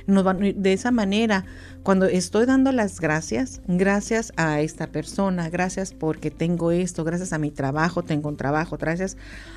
de 0.06 0.72
esa 0.72 0.90
manera, 0.90 1.44
cuando 1.82 2.06
estoy 2.06 2.46
dando 2.46 2.72
las 2.72 3.00
gracias, 3.00 3.60
gracias 3.66 4.32
a 4.36 4.60
esta 4.60 4.86
persona, 4.86 5.50
gracias 5.50 5.92
porque 5.92 6.30
tengo 6.30 6.70
esto, 6.70 7.04
gracias 7.04 7.32
a 7.32 7.38
mi 7.38 7.50
trabajo, 7.50 8.02
tengo 8.02 8.28
un 8.28 8.36
trabajo, 8.36 8.76
gracias 8.78 9.16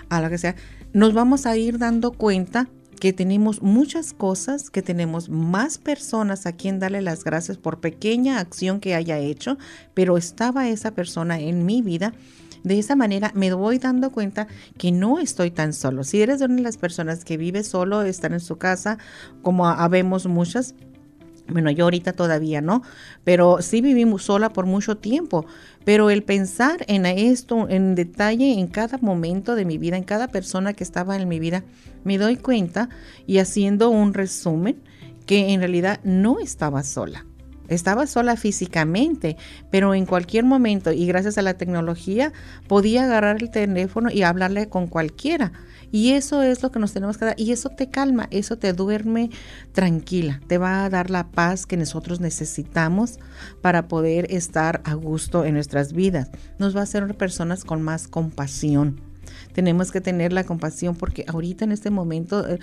a 0.10 0.22
lo 0.22 0.30
que 0.30 0.38
sea, 0.38 0.56
nos 0.94 1.13
vamos 1.13 1.46
a 1.46 1.56
ir 1.58 1.78
dando 1.78 2.12
cuenta 2.12 2.68
que 3.00 3.14
tenemos 3.14 3.62
muchas 3.62 4.14
cosas, 4.14 4.70
que 4.70 4.82
tenemos 4.82 5.30
más 5.30 5.78
personas 5.78 6.46
a 6.46 6.54
quien 6.54 6.80
darle 6.80 7.02
las 7.02 7.24
gracias 7.24 7.58
por 7.58 7.80
pequeña 7.80 8.40
acción 8.40 8.80
que 8.80 8.96
haya 8.96 9.18
hecho, 9.18 9.58
pero 9.94 10.18
estaba 10.18 10.68
esa 10.68 10.92
persona 10.92 11.40
en 11.40 11.66
mi 11.66 11.82
vida. 11.82 12.14
De 12.64 12.80
esa 12.80 12.96
manera 12.96 13.32
me 13.36 13.54
voy 13.54 13.80
dando 13.80 14.12
cuenta 14.12 14.48
que 14.78 14.92
no 14.92 15.20
estoy 15.20 15.52
tan 15.52 15.74
solo. 15.74 16.04
Si 16.04 16.22
eres 16.22 16.42
una 16.42 16.56
de 16.56 16.62
las 16.62 16.78
personas 16.78 17.24
que 17.24 17.38
vive 17.38 17.64
solo, 17.64 18.02
estar 18.02 18.34
en 18.34 18.40
su 18.40 18.58
casa, 18.58 18.98
como 19.42 19.68
habemos 19.68 20.26
muchas, 20.26 20.76
bueno, 21.50 21.72
yo 21.72 21.86
ahorita 21.86 22.14
todavía 22.14 22.62
no, 22.62 22.84
pero 23.24 23.62
sí 23.62 23.82
vivimos 23.82 24.24
sola 24.24 24.50
por 24.50 24.66
mucho 24.66 24.98
tiempo. 24.98 25.46
Pero 25.86 26.10
el 26.10 26.24
pensar 26.24 26.84
en 26.88 27.06
esto 27.06 27.70
en 27.70 27.96
detalle 27.96 28.60
en 28.60 28.68
cada 28.68 28.98
momento 28.98 29.56
de 29.56 29.66
mi 29.66 29.78
vida, 29.78 29.96
en 29.98 30.04
cada 30.04 30.28
persona 30.28 30.74
que 30.74 30.84
estaba 30.84 31.16
en 31.16 31.28
mi 31.28 31.40
vida, 31.40 31.64
me 32.04 32.18
doy 32.18 32.36
cuenta 32.36 32.90
y 33.26 33.38
haciendo 33.38 33.90
un 33.90 34.14
resumen 34.14 34.82
que 35.26 35.54
en 35.54 35.60
realidad 35.60 36.00
no 36.04 36.40
estaba 36.40 36.84
sola. 36.84 37.26
Estaba 37.70 38.08
sola 38.08 38.38
físicamente, 38.38 39.36
pero 39.72 39.94
en 39.94 40.06
cualquier 40.06 40.46
momento 40.46 40.94
y 40.94 41.06
gracias 41.06 41.38
a 41.38 41.42
la 41.42 41.56
tecnología 41.56 42.32
podía 42.68 43.04
agarrar 43.04 43.42
el 43.42 43.52
teléfono 43.52 44.10
y 44.10 44.24
hablarle 44.24 44.70
con 44.70 44.88
cualquiera. 44.88 45.52
Y 45.91 46.12
eso 46.12 46.41
es 46.43 46.63
lo 46.63 46.71
que 46.71 46.80
nos 46.80 46.93
tenemos 46.93 47.17
que 47.17 47.26
dar. 47.26 47.39
Y 47.39 47.52
eso 47.52 47.69
te 47.69 47.89
calma, 47.89 48.28
eso 48.32 48.58
te 48.58 48.73
duerme 48.73 49.30
tranquila, 49.71 50.41
te 50.47 50.58
va 50.58 50.86
a 50.86 50.89
dar 50.89 51.10
la 51.10 51.32
paz 51.32 51.65
que 51.65 51.78
nosotros 51.78 52.19
necesitamos 52.19 53.19
para 53.62 53.88
poder 53.88 54.28
estar 54.32 54.82
a 54.84 54.93
gusto 54.93 55.45
en 55.45 55.54
nuestras 55.54 55.93
vidas. 55.93 56.30
Nos 56.60 56.76
va 56.76 56.82
a 56.82 56.84
hacer 56.84 57.15
personas 57.15 57.63
con 57.63 57.82
más 57.82 58.08
compasión 58.08 59.02
Tenemos 59.54 59.91
que 59.91 60.02
tener 60.02 60.34
la 60.34 60.43
compasión 60.43 60.95
porque 60.95 61.26
ahorita 61.28 61.65
en 61.65 61.71
este 61.71 61.89
momento, 61.89 62.47
eh, 62.47 62.60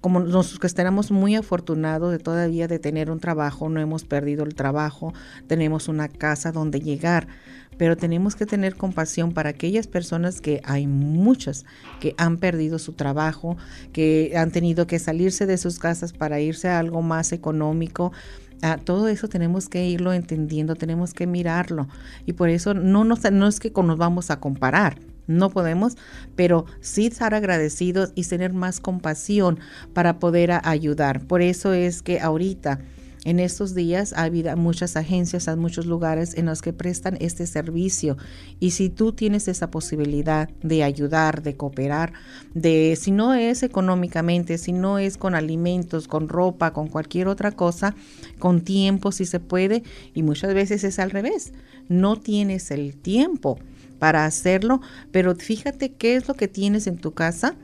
como 0.00 0.20
nosotros 0.20 0.60
que 0.60 0.66
estamos 0.66 1.10
muy 1.10 1.34
afortunados 1.34 2.12
de 2.12 2.18
todavía 2.18 2.68
de 2.68 2.78
tener 2.78 3.10
un 3.10 3.20
trabajo, 3.20 3.68
no 3.68 3.80
hemos 3.80 4.04
perdido 4.04 4.44
el 4.44 4.54
trabajo, 4.54 5.14
tenemos 5.46 5.88
una 5.88 6.08
casa 6.08 6.52
donde 6.52 6.80
llegar, 6.80 7.26
pero 7.78 7.96
tenemos 7.96 8.36
que 8.36 8.46
tener 8.46 8.76
compasión 8.76 9.32
para 9.32 9.50
aquellas 9.50 9.86
personas 9.86 10.40
que 10.40 10.60
hay 10.64 10.86
muchas 10.86 11.64
que 12.00 12.14
han 12.18 12.38
perdido 12.38 12.78
su 12.78 12.92
trabajo, 12.92 13.56
que 13.92 14.32
han 14.36 14.50
tenido 14.50 14.86
que 14.86 14.98
salirse 14.98 15.46
de 15.46 15.58
sus 15.58 15.78
casas 15.78 16.12
para 16.12 16.40
irse 16.40 16.68
a 16.68 16.78
algo 16.78 17.02
más 17.02 17.32
económico. 17.32 18.12
Ah, 18.62 18.78
todo 18.82 19.08
eso 19.08 19.28
tenemos 19.28 19.68
que 19.68 19.86
irlo 19.86 20.12
entendiendo, 20.12 20.74
tenemos 20.74 21.12
que 21.12 21.26
mirarlo 21.26 21.88
y 22.24 22.32
por 22.32 22.48
eso 22.48 22.72
no, 22.72 23.04
nos, 23.04 23.30
no 23.30 23.46
es 23.46 23.60
que 23.60 23.70
nos 23.70 23.98
vamos 23.98 24.30
a 24.30 24.40
comparar, 24.40 24.98
no 25.26 25.50
podemos, 25.50 25.96
pero 26.34 26.64
sí 26.80 27.06
estar 27.06 27.34
agradecidos 27.34 28.12
y 28.14 28.24
tener 28.24 28.52
más 28.52 28.80
compasión 28.80 29.58
para 29.92 30.18
poder 30.18 30.52
ayudar. 30.64 31.26
Por 31.26 31.42
eso 31.42 31.74
es 31.74 32.00
que 32.00 32.20
ahorita 32.20 32.80
en 33.24 33.40
estos 33.40 33.74
días 33.74 34.12
ha 34.12 34.22
habido 34.22 34.54
muchas 34.56 34.96
agencias, 34.96 35.48
hay 35.48 35.56
muchos 35.56 35.86
lugares 35.86 36.34
en 36.36 36.46
los 36.46 36.62
que 36.62 36.72
prestan 36.72 37.16
este 37.20 37.46
servicio. 37.46 38.16
Y 38.60 38.72
si 38.72 38.90
tú 38.90 39.12
tienes 39.12 39.48
esa 39.48 39.70
posibilidad 39.70 40.48
de 40.62 40.84
ayudar, 40.84 41.42
de 41.42 41.56
cooperar, 41.56 42.12
de 42.52 42.96
si 43.00 43.10
no 43.10 43.34
es 43.34 43.62
económicamente, 43.62 44.58
si 44.58 44.72
no 44.72 44.98
es 44.98 45.16
con 45.16 45.34
alimentos, 45.34 46.06
con 46.06 46.28
ropa, 46.28 46.72
con 46.72 46.88
cualquier 46.88 47.28
otra 47.28 47.52
cosa, 47.52 47.94
con 48.38 48.60
tiempo 48.60 49.10
si 49.10 49.24
se 49.24 49.40
puede, 49.40 49.82
y 50.12 50.22
muchas 50.22 50.54
veces 50.54 50.84
es 50.84 50.98
al 50.98 51.10
revés, 51.10 51.52
no 51.88 52.16
tienes 52.16 52.70
el 52.70 52.94
tiempo 52.96 53.58
para 53.98 54.26
hacerlo, 54.26 54.80
pero 55.12 55.34
fíjate 55.34 55.92
qué 55.92 56.16
es 56.16 56.28
lo 56.28 56.34
que 56.34 56.48
tienes 56.48 56.86
en 56.86 56.98
tu 56.98 57.12
casa 57.12 57.56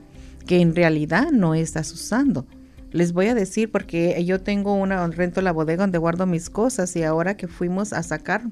que 0.47 0.59
en 0.59 0.75
realidad 0.75 1.31
no 1.31 1.53
estás 1.53 1.91
usando. 1.91 2.47
Les 2.91 3.13
voy 3.13 3.27
a 3.27 3.35
decir 3.35 3.71
porque 3.71 4.23
yo 4.25 4.41
tengo 4.41 4.75
una 4.75 5.07
rento 5.07 5.41
la 5.41 5.51
bodega 5.51 5.83
donde 5.83 5.97
guardo 5.97 6.25
mis 6.25 6.49
cosas 6.49 6.95
y 6.95 7.03
ahora 7.03 7.37
que 7.37 7.47
fuimos 7.47 7.93
a 7.93 8.03
sacar 8.03 8.43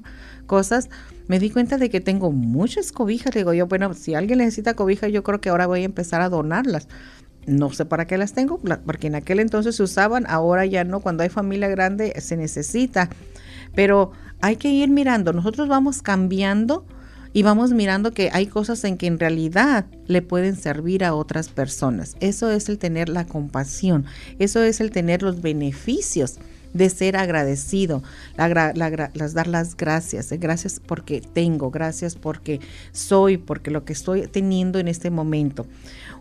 cosas 0.46 0.88
me 1.28 1.38
di 1.38 1.50
cuenta 1.50 1.78
de 1.78 1.90
que 1.90 2.00
tengo 2.00 2.32
muchas 2.32 2.90
cobijas. 2.90 3.34
Digo 3.34 3.52
yo, 3.52 3.66
bueno, 3.66 3.94
si 3.94 4.14
alguien 4.14 4.38
necesita 4.38 4.74
cobijas, 4.74 5.12
yo 5.12 5.22
creo 5.22 5.40
que 5.40 5.50
ahora 5.50 5.66
voy 5.66 5.82
a 5.82 5.84
empezar 5.84 6.22
a 6.22 6.28
donarlas. 6.28 6.88
No 7.46 7.70
sé 7.72 7.84
para 7.84 8.06
qué 8.06 8.18
las 8.18 8.32
tengo, 8.32 8.60
porque 8.84 9.06
en 9.06 9.14
aquel 9.14 9.40
entonces 9.40 9.76
se 9.76 9.82
usaban, 9.82 10.24
ahora 10.28 10.66
ya 10.66 10.84
no. 10.84 11.00
Cuando 11.00 11.22
hay 11.22 11.28
familia 11.28 11.68
grande 11.68 12.14
se 12.20 12.36
necesita. 12.36 13.10
Pero 13.74 14.12
hay 14.40 14.56
que 14.56 14.70
ir 14.70 14.88
mirando. 14.88 15.32
Nosotros 15.32 15.68
vamos 15.68 16.02
cambiando 16.02 16.84
y 17.32 17.42
vamos 17.42 17.72
mirando 17.72 18.12
que 18.12 18.30
hay 18.32 18.46
cosas 18.46 18.82
en 18.84 18.96
que 18.96 19.06
en 19.06 19.18
realidad 19.18 19.86
le 20.06 20.22
pueden 20.22 20.56
servir 20.56 21.04
a 21.04 21.14
otras 21.14 21.48
personas. 21.48 22.16
Eso 22.20 22.50
es 22.50 22.68
el 22.68 22.78
tener 22.78 23.08
la 23.08 23.26
compasión, 23.26 24.04
eso 24.38 24.62
es 24.62 24.80
el 24.80 24.90
tener 24.90 25.22
los 25.22 25.40
beneficios 25.40 26.38
de 26.72 26.88
ser 26.88 27.16
agradecido, 27.16 28.02
las 28.36 29.34
dar 29.34 29.46
las 29.46 29.76
gracias, 29.76 30.30
eh, 30.30 30.36
gracias 30.36 30.80
porque 30.84 31.20
tengo, 31.20 31.70
gracias 31.70 32.14
porque 32.14 32.60
soy, 32.92 33.38
porque 33.38 33.70
lo 33.70 33.84
que 33.84 33.92
estoy 33.92 34.26
teniendo 34.28 34.78
en 34.78 34.88
este 34.88 35.10
momento. 35.10 35.66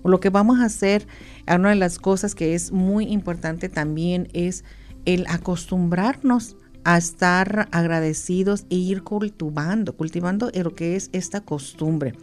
Lo 0.04 0.20
que 0.20 0.30
vamos 0.30 0.60
a 0.60 0.66
hacer, 0.66 1.06
una 1.48 1.70
de 1.70 1.76
las 1.76 2.00
cosas 2.00 2.34
que 2.34 2.56
es 2.56 2.72
muy 2.72 3.06
importante 3.06 3.70
también 3.70 4.28
es 4.34 4.64
el 5.06 5.26
acostumbrarnos 5.28 6.56
a 6.84 6.98
estar 6.98 7.68
agradecidos 7.72 8.66
e 8.70 8.76
ir 8.76 9.04
cultivando, 9.04 9.96
cultivando 9.96 10.52
lo 10.54 10.74
que 10.74 10.96
es 10.96 11.10
esta 11.14 11.42
costumbre, 11.42 12.14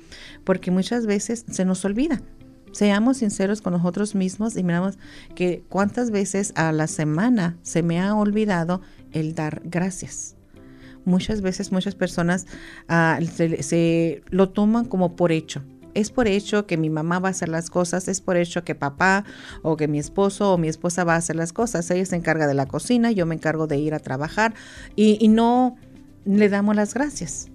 porque 0.44 0.70
muchas 0.70 1.06
veces 1.06 1.44
se 1.50 1.64
nos 1.64 1.84
olvida. 1.84 2.20
Seamos 2.72 3.18
sinceros 3.18 3.62
con 3.62 3.72
nosotros 3.72 4.14
mismos 4.14 4.56
y 4.56 4.62
miramos 4.62 4.98
que 5.34 5.64
cuántas 5.68 6.10
veces 6.10 6.52
a 6.56 6.72
la 6.72 6.86
semana 6.86 7.56
se 7.62 7.82
me 7.82 8.00
ha 8.00 8.14
olvidado 8.14 8.82
el 9.12 9.34
dar 9.34 9.62
gracias. 9.64 10.36
Muchas 11.04 11.40
veces 11.40 11.72
muchas 11.72 11.94
personas 11.94 12.46
ah, 12.88 13.18
se 13.60 14.22
lo 14.28 14.50
toman 14.50 14.84
como 14.84 15.16
por 15.16 15.32
hecho 15.32 15.62
es 15.96 16.10
por 16.10 16.28
hecho 16.28 16.66
que 16.66 16.76
mi 16.76 16.90
mamá 16.90 17.18
va 17.18 17.28
a 17.28 17.30
hacer 17.30 17.48
las 17.48 17.70
cosas, 17.70 18.06
es 18.06 18.20
por 18.20 18.36
hecho 18.36 18.64
que 18.64 18.74
papá 18.74 19.24
o 19.62 19.76
que 19.76 19.88
mi 19.88 19.98
esposo 19.98 20.52
o 20.52 20.58
mi 20.58 20.68
esposa 20.68 21.04
va 21.04 21.14
a 21.14 21.16
hacer 21.16 21.36
las 21.36 21.52
cosas. 21.52 21.90
Ella 21.90 22.04
se 22.04 22.16
encarga 22.16 22.46
de 22.46 22.54
la 22.54 22.66
cocina, 22.66 23.10
yo 23.10 23.24
me 23.24 23.34
encargo 23.34 23.66
de 23.66 23.78
ir 23.78 23.94
a 23.94 23.98
trabajar 23.98 24.54
y, 24.94 25.26
no 25.26 25.76
le 26.24 26.48
damos 26.48 26.76
las 26.76 26.94
gracias. 26.94 27.48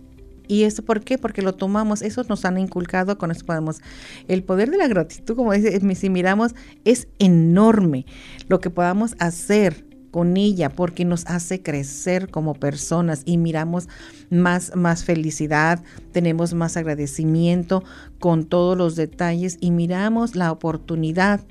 ¿Y 0.47 0.63
eso 0.63 0.83
por 0.83 1.01
qué? 1.01 1.17
Porque 1.17 1.41
lo 1.41 1.53
tomamos, 1.53 2.01
eso 2.01 2.23
nos 2.27 2.43
han 2.43 2.57
inculcado, 2.57 3.17
con 3.17 3.31
eso 3.31 3.45
podemos. 3.45 3.79
El 4.27 4.43
poder 4.43 4.69
de 4.69 4.77
la 4.77 4.87
gratitud, 4.87 5.35
como 5.35 5.53
dice, 5.53 5.79
si 5.95 6.09
miramos, 6.09 6.53
es 6.83 7.07
enorme. 7.19 8.05
Lo 8.49 8.59
que 8.59 8.69
podamos 8.69 9.15
hacer 9.19 9.85
con 10.11 10.37
ella 10.37 10.69
porque 10.69 11.05
nos 11.05 11.25
hace 11.25 11.61
crecer 11.61 12.29
como 12.29 12.53
personas 12.53 13.23
y 13.25 13.37
miramos 13.37 13.87
más, 14.29 14.75
más 14.75 15.03
felicidad, 15.03 15.81
tenemos 16.11 16.53
más 16.53 16.77
agradecimiento 16.77 17.83
con 18.19 18.45
todos 18.45 18.77
los 18.77 18.95
detalles 18.95 19.57
y 19.61 19.71
miramos 19.71 20.35
la 20.35 20.51
oportunidad 20.51 21.41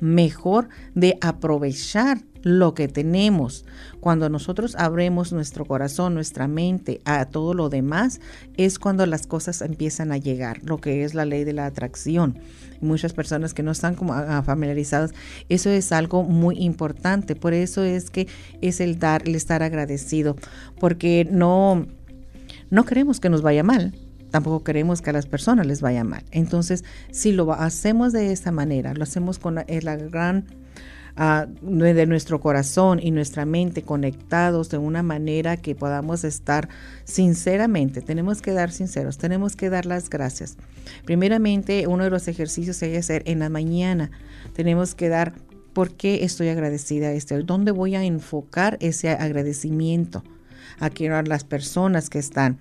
mejor 0.00 0.68
de 0.94 1.18
aprovechar 1.20 2.18
lo 2.42 2.74
que 2.74 2.88
tenemos. 2.88 3.64
Cuando 4.00 4.28
nosotros 4.28 4.76
abremos 4.76 5.32
nuestro 5.32 5.64
corazón, 5.64 6.14
nuestra 6.14 6.48
mente 6.48 7.00
a 7.04 7.26
todo 7.26 7.54
lo 7.54 7.68
demás, 7.68 8.20
es 8.56 8.78
cuando 8.78 9.04
las 9.06 9.26
cosas 9.26 9.60
empiezan 9.60 10.12
a 10.12 10.18
llegar, 10.18 10.62
lo 10.62 10.78
que 10.78 11.04
es 11.04 11.14
la 11.14 11.24
ley 11.24 11.44
de 11.44 11.52
la 11.52 11.66
atracción. 11.66 12.38
Muchas 12.80 13.12
personas 13.12 13.54
que 13.54 13.62
no 13.62 13.72
están 13.72 13.94
como 13.94 14.12
ah, 14.14 14.42
familiarizadas, 14.42 15.12
eso 15.48 15.70
es 15.70 15.90
algo 15.92 16.22
muy 16.22 16.56
importante. 16.58 17.34
Por 17.34 17.54
eso 17.54 17.82
es 17.82 18.10
que 18.10 18.28
es 18.60 18.80
el 18.80 18.98
dar, 18.98 19.26
el 19.26 19.34
estar 19.34 19.62
agradecido, 19.62 20.36
porque 20.78 21.26
no, 21.30 21.86
no 22.70 22.84
queremos 22.84 23.20
que 23.20 23.30
nos 23.30 23.42
vaya 23.42 23.64
mal 23.64 23.94
tampoco 24.30 24.64
queremos 24.64 25.02
que 25.02 25.10
a 25.10 25.12
las 25.12 25.26
personas 25.26 25.66
les 25.66 25.80
vaya 25.80 26.04
mal. 26.04 26.24
Entonces, 26.30 26.84
si 27.10 27.32
lo 27.32 27.52
hacemos 27.52 28.12
de 28.12 28.32
esta 28.32 28.50
manera, 28.52 28.94
lo 28.94 29.02
hacemos 29.02 29.38
con 29.38 29.54
la, 29.54 29.64
gran 29.64 30.46
de 31.16 32.06
nuestro 32.06 32.38
corazón 32.40 33.00
y 33.02 33.10
nuestra 33.10 33.44
mente 33.44 33.82
conectados 33.82 34.68
de 34.70 34.78
una 34.78 35.02
manera 35.02 35.56
que 35.56 35.74
podamos 35.74 36.22
estar 36.22 36.68
sinceramente, 37.02 38.02
tenemos 38.02 38.40
que 38.40 38.52
dar 38.52 38.70
sinceros, 38.70 39.18
tenemos 39.18 39.56
que 39.56 39.68
dar 39.68 39.84
las 39.84 40.10
gracias. 40.10 40.56
Primeramente, 41.04 41.88
uno 41.88 42.04
de 42.04 42.10
los 42.10 42.28
ejercicios 42.28 42.78
que 42.78 42.96
hacer 42.96 43.24
en 43.26 43.40
la 43.40 43.48
mañana, 43.48 44.12
tenemos 44.54 44.94
que 44.94 45.08
dar 45.08 45.32
por 45.72 45.90
qué 45.90 46.22
estoy 46.24 46.48
agradecida, 46.50 47.10
este, 47.10 47.36
dónde 47.42 47.72
voy 47.72 47.96
a 47.96 48.04
enfocar 48.04 48.78
ese 48.80 49.10
agradecimiento 49.10 50.22
a 50.80 51.22
las 51.22 51.44
personas 51.44 52.10
que 52.10 52.18
están. 52.18 52.58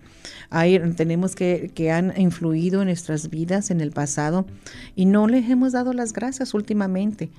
Ahí 0.50 0.80
tenemos 0.96 1.36
que, 1.36 1.72
que 1.74 1.91
han 1.91 2.13
influido 2.20 2.82
en 2.82 2.88
nuestras 2.88 3.30
vidas 3.30 3.72
en 3.72 3.82
el 3.82 3.91
pasado 3.91 4.46
y 4.96 5.06
no 5.06 5.28
les 5.28 5.50
hemos 5.50 5.74
dado 5.74 5.93
las 5.93 6.13
gracias 6.13 6.54
últimamente 6.54 7.30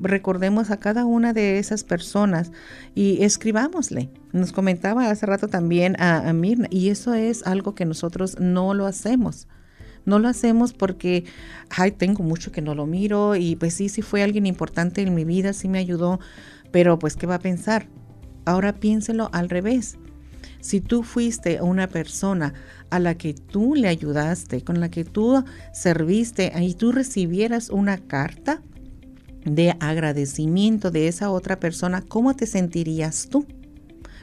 recordemos 0.00 0.70
a 0.70 0.78
cada 0.78 1.04
una 1.04 1.32
de 1.32 1.58
esas 1.58 1.84
personas 1.84 2.52
y 2.94 3.22
escribámosle. 3.22 4.10
Nos 4.32 4.52
comentaba 4.52 5.10
hace 5.10 5.26
rato 5.26 5.48
también 5.48 6.00
a, 6.00 6.32
Mirna 6.32 6.68
y 6.70 6.88
eso 6.88 7.14
es 7.14 7.46
algo 7.46 7.74
que 7.74 7.84
nosotros 7.84 8.38
no 8.40 8.74
lo 8.74 8.86
hacemos. 8.86 9.48
No 10.04 10.18
lo 10.18 10.28
hacemos 10.28 10.74
porque, 10.74 11.24
ay, 11.70 11.92
tengo 11.92 12.22
mucho 12.22 12.52
que 12.52 12.60
no 12.60 12.74
lo 12.74 12.86
miro 12.86 13.36
y 13.36 13.56
pues 13.56 13.74
sí, 13.74 13.88
sí 13.88 14.02
fue 14.02 14.22
alguien 14.22 14.44
importante 14.44 15.00
en 15.00 15.14
mi 15.14 15.24
vida, 15.24 15.54
sí 15.54 15.66
me 15.66 15.78
ayudó, 15.78 16.20
pero 16.72 16.98
pues, 16.98 17.16
¿qué 17.16 17.26
va 17.26 17.36
a 17.36 17.40
pensar? 17.40 17.86
Ahora 18.44 18.74
piénselo 18.74 19.30
al 19.32 19.48
revés. 19.48 19.96
Si 20.64 20.80
tú 20.80 21.02
fuiste 21.02 21.60
una 21.60 21.88
persona 21.88 22.54
a 22.88 22.98
la 22.98 23.16
que 23.16 23.34
tú 23.34 23.74
le 23.74 23.86
ayudaste, 23.86 24.64
con 24.64 24.80
la 24.80 24.88
que 24.88 25.04
tú 25.04 25.44
serviste 25.74 26.50
y 26.58 26.72
tú 26.72 26.90
recibieras 26.90 27.68
una 27.68 27.98
carta, 27.98 28.62
de 29.44 29.76
agradecimiento 29.78 30.90
de 30.90 31.06
esa 31.06 31.30
otra 31.30 31.60
persona, 31.60 32.00
¿cómo 32.00 32.34
te 32.34 32.46
sentirías 32.46 33.28
tú? 33.28 33.44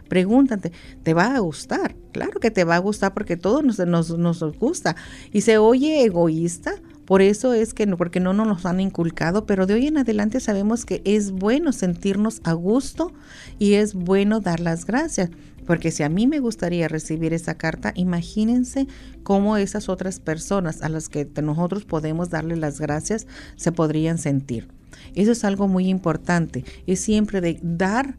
Pregúntate, 0.09 0.71
¿te 1.03 1.13
va 1.13 1.35
a 1.35 1.39
gustar? 1.39 1.95
Claro 2.11 2.39
que 2.39 2.49
te 2.49 2.63
va 2.63 2.77
a 2.77 2.79
gustar 2.79 3.13
porque 3.13 3.37
todo 3.37 3.61
nos, 3.61 3.77
nos, 3.77 4.57
gusta. 4.57 4.95
Y 5.31 5.41
se 5.41 5.59
oye 5.59 6.03
egoísta, 6.03 6.73
por 7.05 7.21
eso 7.21 7.53
es 7.53 7.75
que, 7.75 7.85
porque 7.85 8.19
no 8.19 8.33
nos 8.33 8.65
han 8.65 8.79
inculcado, 8.79 9.45
pero 9.45 9.67
de 9.67 9.75
hoy 9.75 9.85
en 9.85 9.99
adelante 9.99 10.39
sabemos 10.39 10.85
que 10.85 11.03
es 11.05 11.29
bueno 11.29 11.71
sentirnos 11.71 12.41
a 12.45 12.53
gusto 12.53 13.13
y 13.59 13.75
es 13.75 13.93
bueno 13.93 14.39
dar 14.39 14.59
las 14.59 14.87
gracias. 14.87 15.29
Porque 15.65 15.91
si 15.91 16.03
a 16.03 16.09
mí 16.09 16.27
me 16.27 16.39
gustaría 16.39 16.87
recibir 16.87 17.33
esa 17.33 17.55
carta, 17.55 17.93
imagínense 17.95 18.87
cómo 19.23 19.57
esas 19.57 19.89
otras 19.89 20.19
personas 20.19 20.81
a 20.81 20.89
las 20.89 21.09
que 21.09 21.27
nosotros 21.41 21.85
podemos 21.85 22.29
darle 22.29 22.55
las 22.55 22.79
gracias 22.79 23.27
se 23.55 23.71
podrían 23.71 24.17
sentir. 24.17 24.67
Eso 25.15 25.31
es 25.31 25.43
algo 25.43 25.67
muy 25.67 25.87
importante. 25.87 26.65
Es 26.87 26.99
siempre 26.99 27.41
de 27.41 27.59
dar 27.61 28.17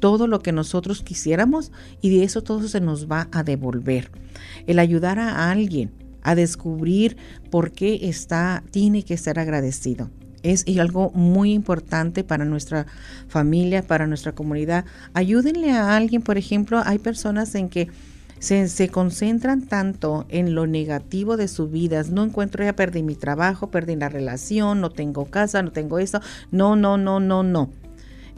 todo 0.00 0.26
lo 0.26 0.40
que 0.40 0.52
nosotros 0.52 1.02
quisiéramos 1.02 1.70
y 2.00 2.16
de 2.16 2.24
eso 2.24 2.42
todo 2.42 2.66
se 2.66 2.80
nos 2.80 3.10
va 3.10 3.28
a 3.30 3.44
devolver. 3.44 4.10
El 4.66 4.78
ayudar 4.78 5.18
a 5.18 5.50
alguien 5.50 5.92
a 6.22 6.34
descubrir 6.34 7.16
por 7.50 7.72
qué 7.72 8.00
está, 8.02 8.62
tiene 8.70 9.04
que 9.04 9.16
ser 9.16 9.38
agradecido. 9.38 10.10
Es 10.42 10.64
algo 10.78 11.10
muy 11.10 11.52
importante 11.52 12.24
para 12.24 12.44
nuestra 12.44 12.86
familia, 13.28 13.82
para 13.82 14.06
nuestra 14.06 14.32
comunidad. 14.32 14.84
Ayúdenle 15.14 15.72
a 15.72 15.96
alguien, 15.96 16.22
por 16.22 16.38
ejemplo, 16.38 16.82
hay 16.84 16.98
personas 16.98 17.54
en 17.54 17.68
que 17.68 17.88
se, 18.38 18.68
se, 18.68 18.88
concentran 18.88 19.62
tanto 19.62 20.26
en 20.28 20.56
lo 20.56 20.66
negativo 20.66 21.36
de 21.36 21.46
su 21.46 21.68
vida. 21.68 22.02
No 22.10 22.24
encuentro, 22.24 22.64
ya 22.64 22.74
perdí 22.74 23.04
mi 23.04 23.14
trabajo, 23.14 23.70
perdí 23.70 23.94
la 23.94 24.08
relación, 24.08 24.80
no 24.80 24.90
tengo 24.90 25.26
casa, 25.26 25.62
no 25.62 25.70
tengo 25.70 26.00
eso. 26.00 26.20
No, 26.50 26.74
no, 26.74 26.96
no, 26.98 27.20
no, 27.20 27.44
no. 27.44 27.70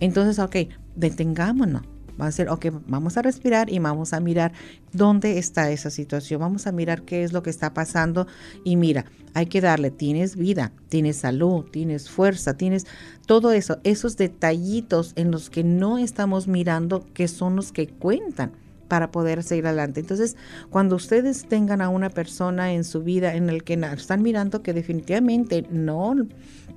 Entonces, 0.00 0.38
ok, 0.38 0.56
detengámonos. 0.94 1.93
Va 2.20 2.26
a 2.26 2.32
ser, 2.32 2.48
ok, 2.48 2.66
vamos 2.86 3.16
a 3.16 3.22
respirar 3.22 3.70
y 3.70 3.78
vamos 3.78 4.12
a 4.12 4.20
mirar 4.20 4.52
dónde 4.92 5.38
está 5.38 5.70
esa 5.70 5.90
situación. 5.90 6.40
Vamos 6.40 6.66
a 6.66 6.72
mirar 6.72 7.02
qué 7.02 7.24
es 7.24 7.32
lo 7.32 7.42
que 7.42 7.50
está 7.50 7.74
pasando. 7.74 8.26
Y 8.62 8.76
mira, 8.76 9.04
hay 9.34 9.46
que 9.46 9.60
darle, 9.60 9.90
tienes 9.90 10.36
vida, 10.36 10.72
tienes 10.88 11.16
salud, 11.16 11.64
tienes 11.70 12.08
fuerza, 12.08 12.56
tienes 12.56 12.86
todo 13.26 13.52
eso, 13.52 13.78
esos 13.82 14.16
detallitos 14.16 15.12
en 15.16 15.30
los 15.30 15.50
que 15.50 15.64
no 15.64 15.98
estamos 15.98 16.46
mirando 16.46 17.04
que 17.14 17.26
son 17.26 17.56
los 17.56 17.72
que 17.72 17.88
cuentan 17.88 18.52
para 18.88 19.10
poder 19.10 19.42
seguir 19.42 19.66
adelante. 19.66 20.00
Entonces, 20.00 20.36
cuando 20.70 20.96
ustedes 20.96 21.46
tengan 21.48 21.80
a 21.80 21.88
una 21.88 22.10
persona 22.10 22.74
en 22.74 22.84
su 22.84 23.02
vida 23.02 23.34
en 23.34 23.50
el 23.50 23.64
que 23.64 23.74
están 23.74 24.22
mirando 24.22 24.62
que 24.62 24.72
definitivamente 24.72 25.66
no 25.70 26.14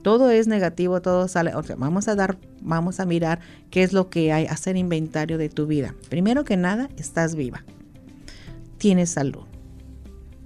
todo 0.07 0.31
es 0.31 0.47
negativo, 0.47 1.01
todo 1.01 1.27
sale, 1.27 1.51
vamos 1.77 2.07
a 2.07 2.15
dar, 2.15 2.37
vamos 2.61 3.01
a 3.01 3.05
mirar 3.05 3.41
qué 3.69 3.83
es 3.83 3.91
lo 3.91 4.09
que 4.09 4.31
hay, 4.31 4.45
hacer 4.45 4.77
inventario 4.77 5.37
de 5.37 5.49
tu 5.49 5.67
vida. 5.67 5.95
Primero 6.07 6.45
que 6.45 6.55
nada, 6.55 6.87
estás 6.95 7.35
viva. 7.35 7.65
Tienes 8.77 9.09
salud. 9.09 9.43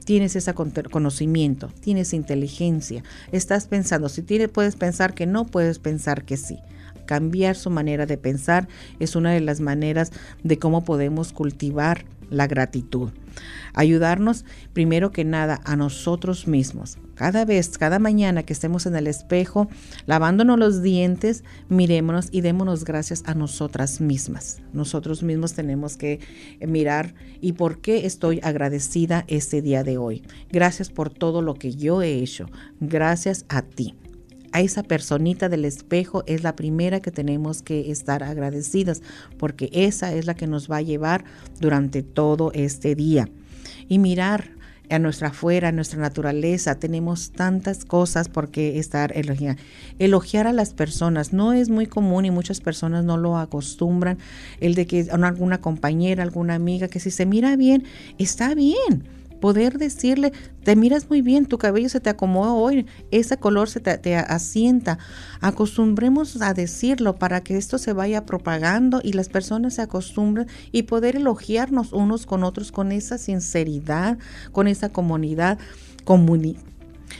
Tienes 0.03 0.35
ese 0.35 0.55
conocimiento, 0.55 1.67
tienes 1.79 2.11
inteligencia, 2.13 3.03
estás 3.31 3.67
pensando, 3.67 4.09
si 4.09 4.23
tienes, 4.23 4.49
puedes 4.49 4.75
pensar 4.75 5.13
que 5.13 5.27
no, 5.27 5.45
puedes 5.45 5.77
pensar 5.77 6.25
que 6.25 6.37
sí 6.37 6.57
cambiar 7.05 7.55
su 7.55 7.69
manera 7.69 8.07
de 8.07 8.17
pensar 8.17 8.67
es 8.99 9.15
una 9.15 9.31
de 9.31 9.41
las 9.41 9.59
maneras 9.59 10.11
de 10.43 10.57
cómo 10.57 10.83
podemos 10.83 11.33
cultivar 11.33 12.05
la 12.31 12.47
gratitud. 12.47 13.11
Ayudarnos 13.73 14.43
primero 14.73 15.11
que 15.11 15.23
nada 15.23 15.61
a 15.63 15.75
nosotros 15.75 16.47
mismos. 16.47 16.97
Cada 17.15 17.45
vez, 17.45 17.77
cada 17.77 17.99
mañana 17.99 18.43
que 18.43 18.53
estemos 18.53 18.85
en 18.87 18.95
el 18.95 19.05
espejo, 19.05 19.69
lavándonos 20.07 20.57
los 20.57 20.81
dientes, 20.81 21.43
mirémonos 21.69 22.29
y 22.31 22.41
démonos 22.41 22.83
gracias 22.83 23.23
a 23.27 23.35
nosotras 23.35 24.01
mismas. 24.01 24.61
Nosotros 24.73 25.21
mismos 25.21 25.53
tenemos 25.53 25.97
que 25.97 26.19
mirar 26.65 27.13
y 27.39 27.53
por 27.53 27.79
qué 27.79 28.05
estoy 28.05 28.39
agradecida 28.41 29.23
este 29.27 29.61
día 29.61 29.83
de 29.83 29.97
hoy. 29.97 30.23
Gracias 30.51 30.89
por 30.89 31.09
todo 31.09 31.41
lo 31.41 31.53
que 31.53 31.75
yo 31.75 32.01
he 32.01 32.15
hecho. 32.15 32.49
Gracias 32.79 33.45
a 33.49 33.61
ti 33.61 33.95
a 34.51 34.61
esa 34.61 34.83
personita 34.83 35.49
del 35.49 35.65
espejo 35.65 36.23
es 36.27 36.43
la 36.43 36.55
primera 36.55 36.99
que 36.99 37.11
tenemos 37.11 37.61
que 37.61 37.91
estar 37.91 38.23
agradecidas 38.23 39.01
porque 39.37 39.69
esa 39.71 40.13
es 40.13 40.25
la 40.25 40.35
que 40.35 40.47
nos 40.47 40.69
va 40.69 40.77
a 40.77 40.81
llevar 40.81 41.23
durante 41.59 42.03
todo 42.03 42.51
este 42.53 42.95
día. 42.95 43.29
Y 43.87 43.99
mirar 43.99 44.51
a 44.89 44.99
nuestra 44.99 45.29
afuera, 45.29 45.69
a 45.69 45.71
nuestra 45.71 45.99
naturaleza, 45.99 46.75
tenemos 46.75 47.31
tantas 47.31 47.85
cosas 47.85 48.29
por 48.29 48.51
qué 48.51 48.77
estar 48.77 49.15
elogiando. 49.15 49.61
Elogiar 49.99 50.47
a 50.47 50.53
las 50.53 50.73
personas 50.73 51.31
no 51.31 51.53
es 51.53 51.69
muy 51.69 51.85
común 51.85 52.25
y 52.25 52.31
muchas 52.31 52.59
personas 52.59 53.05
no 53.05 53.17
lo 53.17 53.37
acostumbran. 53.37 54.17
El 54.59 54.75
de 54.75 54.85
que 54.87 55.07
alguna 55.11 55.61
compañera, 55.61 56.23
alguna 56.23 56.55
amiga, 56.55 56.89
que 56.89 56.99
si 56.99 57.11
se 57.11 57.25
mira 57.25 57.55
bien, 57.55 57.85
está 58.17 58.53
bien 58.53 59.20
poder 59.41 59.77
decirle, 59.77 60.31
te 60.63 60.77
miras 60.77 61.09
muy 61.09 61.21
bien, 61.21 61.45
tu 61.45 61.57
cabello 61.57 61.89
se 61.89 61.99
te 61.99 62.09
acomodó 62.09 62.55
hoy, 62.55 62.85
ese 63.09 63.35
color 63.35 63.67
se 63.67 63.81
te, 63.81 64.15
asienta. 64.15 64.99
Acostumbremos 65.41 66.41
a 66.41 66.53
decirlo 66.53 67.17
para 67.17 67.41
que 67.41 67.57
esto 67.57 67.77
se 67.77 67.91
vaya 67.91 68.25
propagando 68.25 69.01
y 69.03 69.11
las 69.11 69.27
personas 69.27 69.73
se 69.73 69.81
acostumbren 69.81 70.47
y 70.71 70.83
poder 70.83 71.17
elogiarnos 71.17 71.91
unos 71.91 72.25
con 72.25 72.45
otros 72.45 72.71
con 72.71 72.93
esa 72.93 73.17
sinceridad, 73.17 74.17
con 74.53 74.67
esa 74.67 74.89
comunidad, 74.89 75.57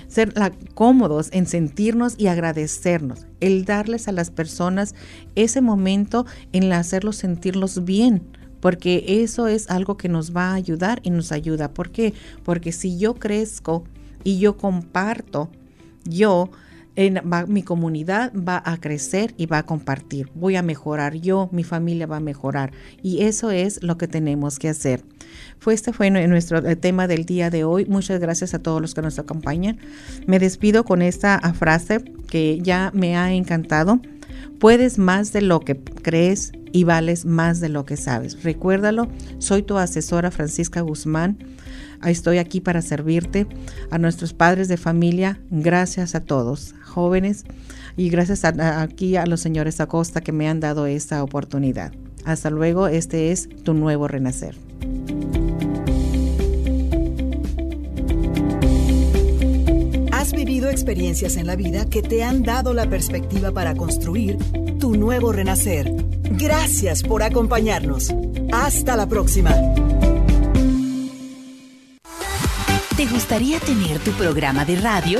ser 0.08 0.34
cómodos 0.76 1.30
en 1.32 1.48
sentirnos 1.48 2.16
y 2.18 2.28
agradecernos, 2.28 3.26
el 3.40 3.66
darles 3.66 4.08
a 4.08 4.12
las 4.12 4.30
personas 4.30 4.94
ese 5.36 5.62
momento 5.62 6.26
en 6.54 6.72
hacerlos 6.72 7.16
sentirlos 7.18 7.84
bien 7.84 8.22
porque 8.62 9.04
eso 9.24 9.48
es 9.48 9.70
algo 9.70 9.98
que 9.98 10.08
nos 10.08 10.36
va 10.36 10.52
a 10.52 10.54
ayudar 10.54 11.02
y 11.04 11.10
nos 11.10 11.32
ayuda. 11.32 11.74
¿Por 11.74 11.92
qué? 11.92 12.14
Porque 12.44 12.72
si 12.72 12.98
yo 12.98 13.16
crezco 13.16 13.84
y 14.24 14.40
yo 14.40 14.56
comparto, 14.56 15.50
yo, 16.06 16.50
en, 16.96 17.22
mi 17.48 17.64
comunidad 17.64 18.34
va 18.36 18.62
a 18.64 18.78
crecer 18.78 19.34
y 19.38 19.46
va 19.46 19.60
a 19.60 19.66
compartir. 19.66 20.30
Voy 20.36 20.56
a 20.56 20.62
mejorar 20.62 21.16
yo, 21.16 21.50
mi 21.52 21.64
familia 21.64 22.06
va 22.06 22.18
a 22.18 22.22
mejorar. 22.22 22.72
Y 23.02 23.24
eso 23.24 23.52
es 23.52 23.82
lo 23.82 23.98
que 23.98 24.08
tenemos 24.08 24.60
que 24.60 24.70
hacer. 24.70 25.04
Fue 25.60 25.74
este 25.74 25.94
fue 25.94 26.10
nuestro 26.10 26.58
eh, 26.60 26.76
tema 26.76 27.08
del 27.08 27.26
día 27.26 27.50
de 27.50 27.64
hoy. 27.64 27.86
Muchas 27.86 28.20
gracias 28.20 28.54
a 28.54 28.60
todos 28.60 28.82
los 28.82 28.94
que 28.94 29.02
nos 29.02 29.20
acompañan. 29.20 29.80
Me 30.28 30.40
despido 30.40 30.84
con 30.84 31.02
esta 31.02 31.40
frase 31.54 32.04
que 32.28 32.60
ya 32.62 32.92
me 32.94 33.16
ha 33.16 33.32
encantado. 33.32 34.02
Puedes 34.60 34.98
más 34.98 35.34
de 35.34 35.42
lo 35.42 35.60
que 35.62 35.80
crees 35.80 36.52
y 36.72 36.84
vales 36.84 37.26
más 37.26 37.60
de 37.60 37.70
lo 37.70 37.86
que 37.86 37.98
sabes. 37.98 38.44
Recuérdalo, 38.44 39.08
soy 39.40 39.64
tu 39.64 39.78
asesora 39.78 40.32
Francisca 40.32 40.82
Guzmán. 40.82 41.38
Estoy 42.06 42.40
aquí 42.40 42.62
para 42.62 42.82
servirte. 42.82 43.48
A 43.92 43.98
nuestros 43.98 44.34
padres 44.34 44.68
de 44.68 44.78
familia, 44.78 45.40
gracias 45.50 46.16
a 46.16 46.22
todos, 46.22 46.74
jóvenes, 46.84 47.46
y 47.98 48.10
gracias 48.10 48.44
aquí 48.46 49.16
a 49.18 49.26
los 49.26 49.42
señores 49.42 49.80
Acosta 49.82 50.22
que 50.22 50.32
me 50.32 50.48
han 50.48 50.60
dado 50.60 50.86
esta 50.86 51.24
oportunidad. 51.24 51.92
Hasta 52.26 52.50
luego, 52.50 52.88
este 52.88 53.32
es 53.32 53.50
tu 53.64 53.74
nuevo 53.74 54.08
renacer. 54.08 54.56
Has 60.12 60.32
vivido 60.34 60.70
experiencias 60.70 61.36
en 61.38 61.48
la 61.48 61.56
vida 61.56 61.86
que 61.86 62.02
te 62.02 62.24
han 62.24 62.44
dado 62.44 62.74
la 62.74 62.88
perspectiva 62.88 63.52
para 63.52 63.76
construir 63.76 64.38
tu 64.80 64.96
nuevo 64.96 65.32
renacer. 65.32 65.92
Gracias 66.38 67.04
por 67.04 67.24
acompañarnos. 67.24 68.14
Hasta 68.52 68.96
la 68.96 69.08
próxima. 69.08 69.54
¿Te 72.96 73.06
gustaría 73.08 73.60
tener 73.60 74.00
tu 74.00 74.12
programa 74.12 74.64
de 74.66 74.76
radio? 74.76 75.20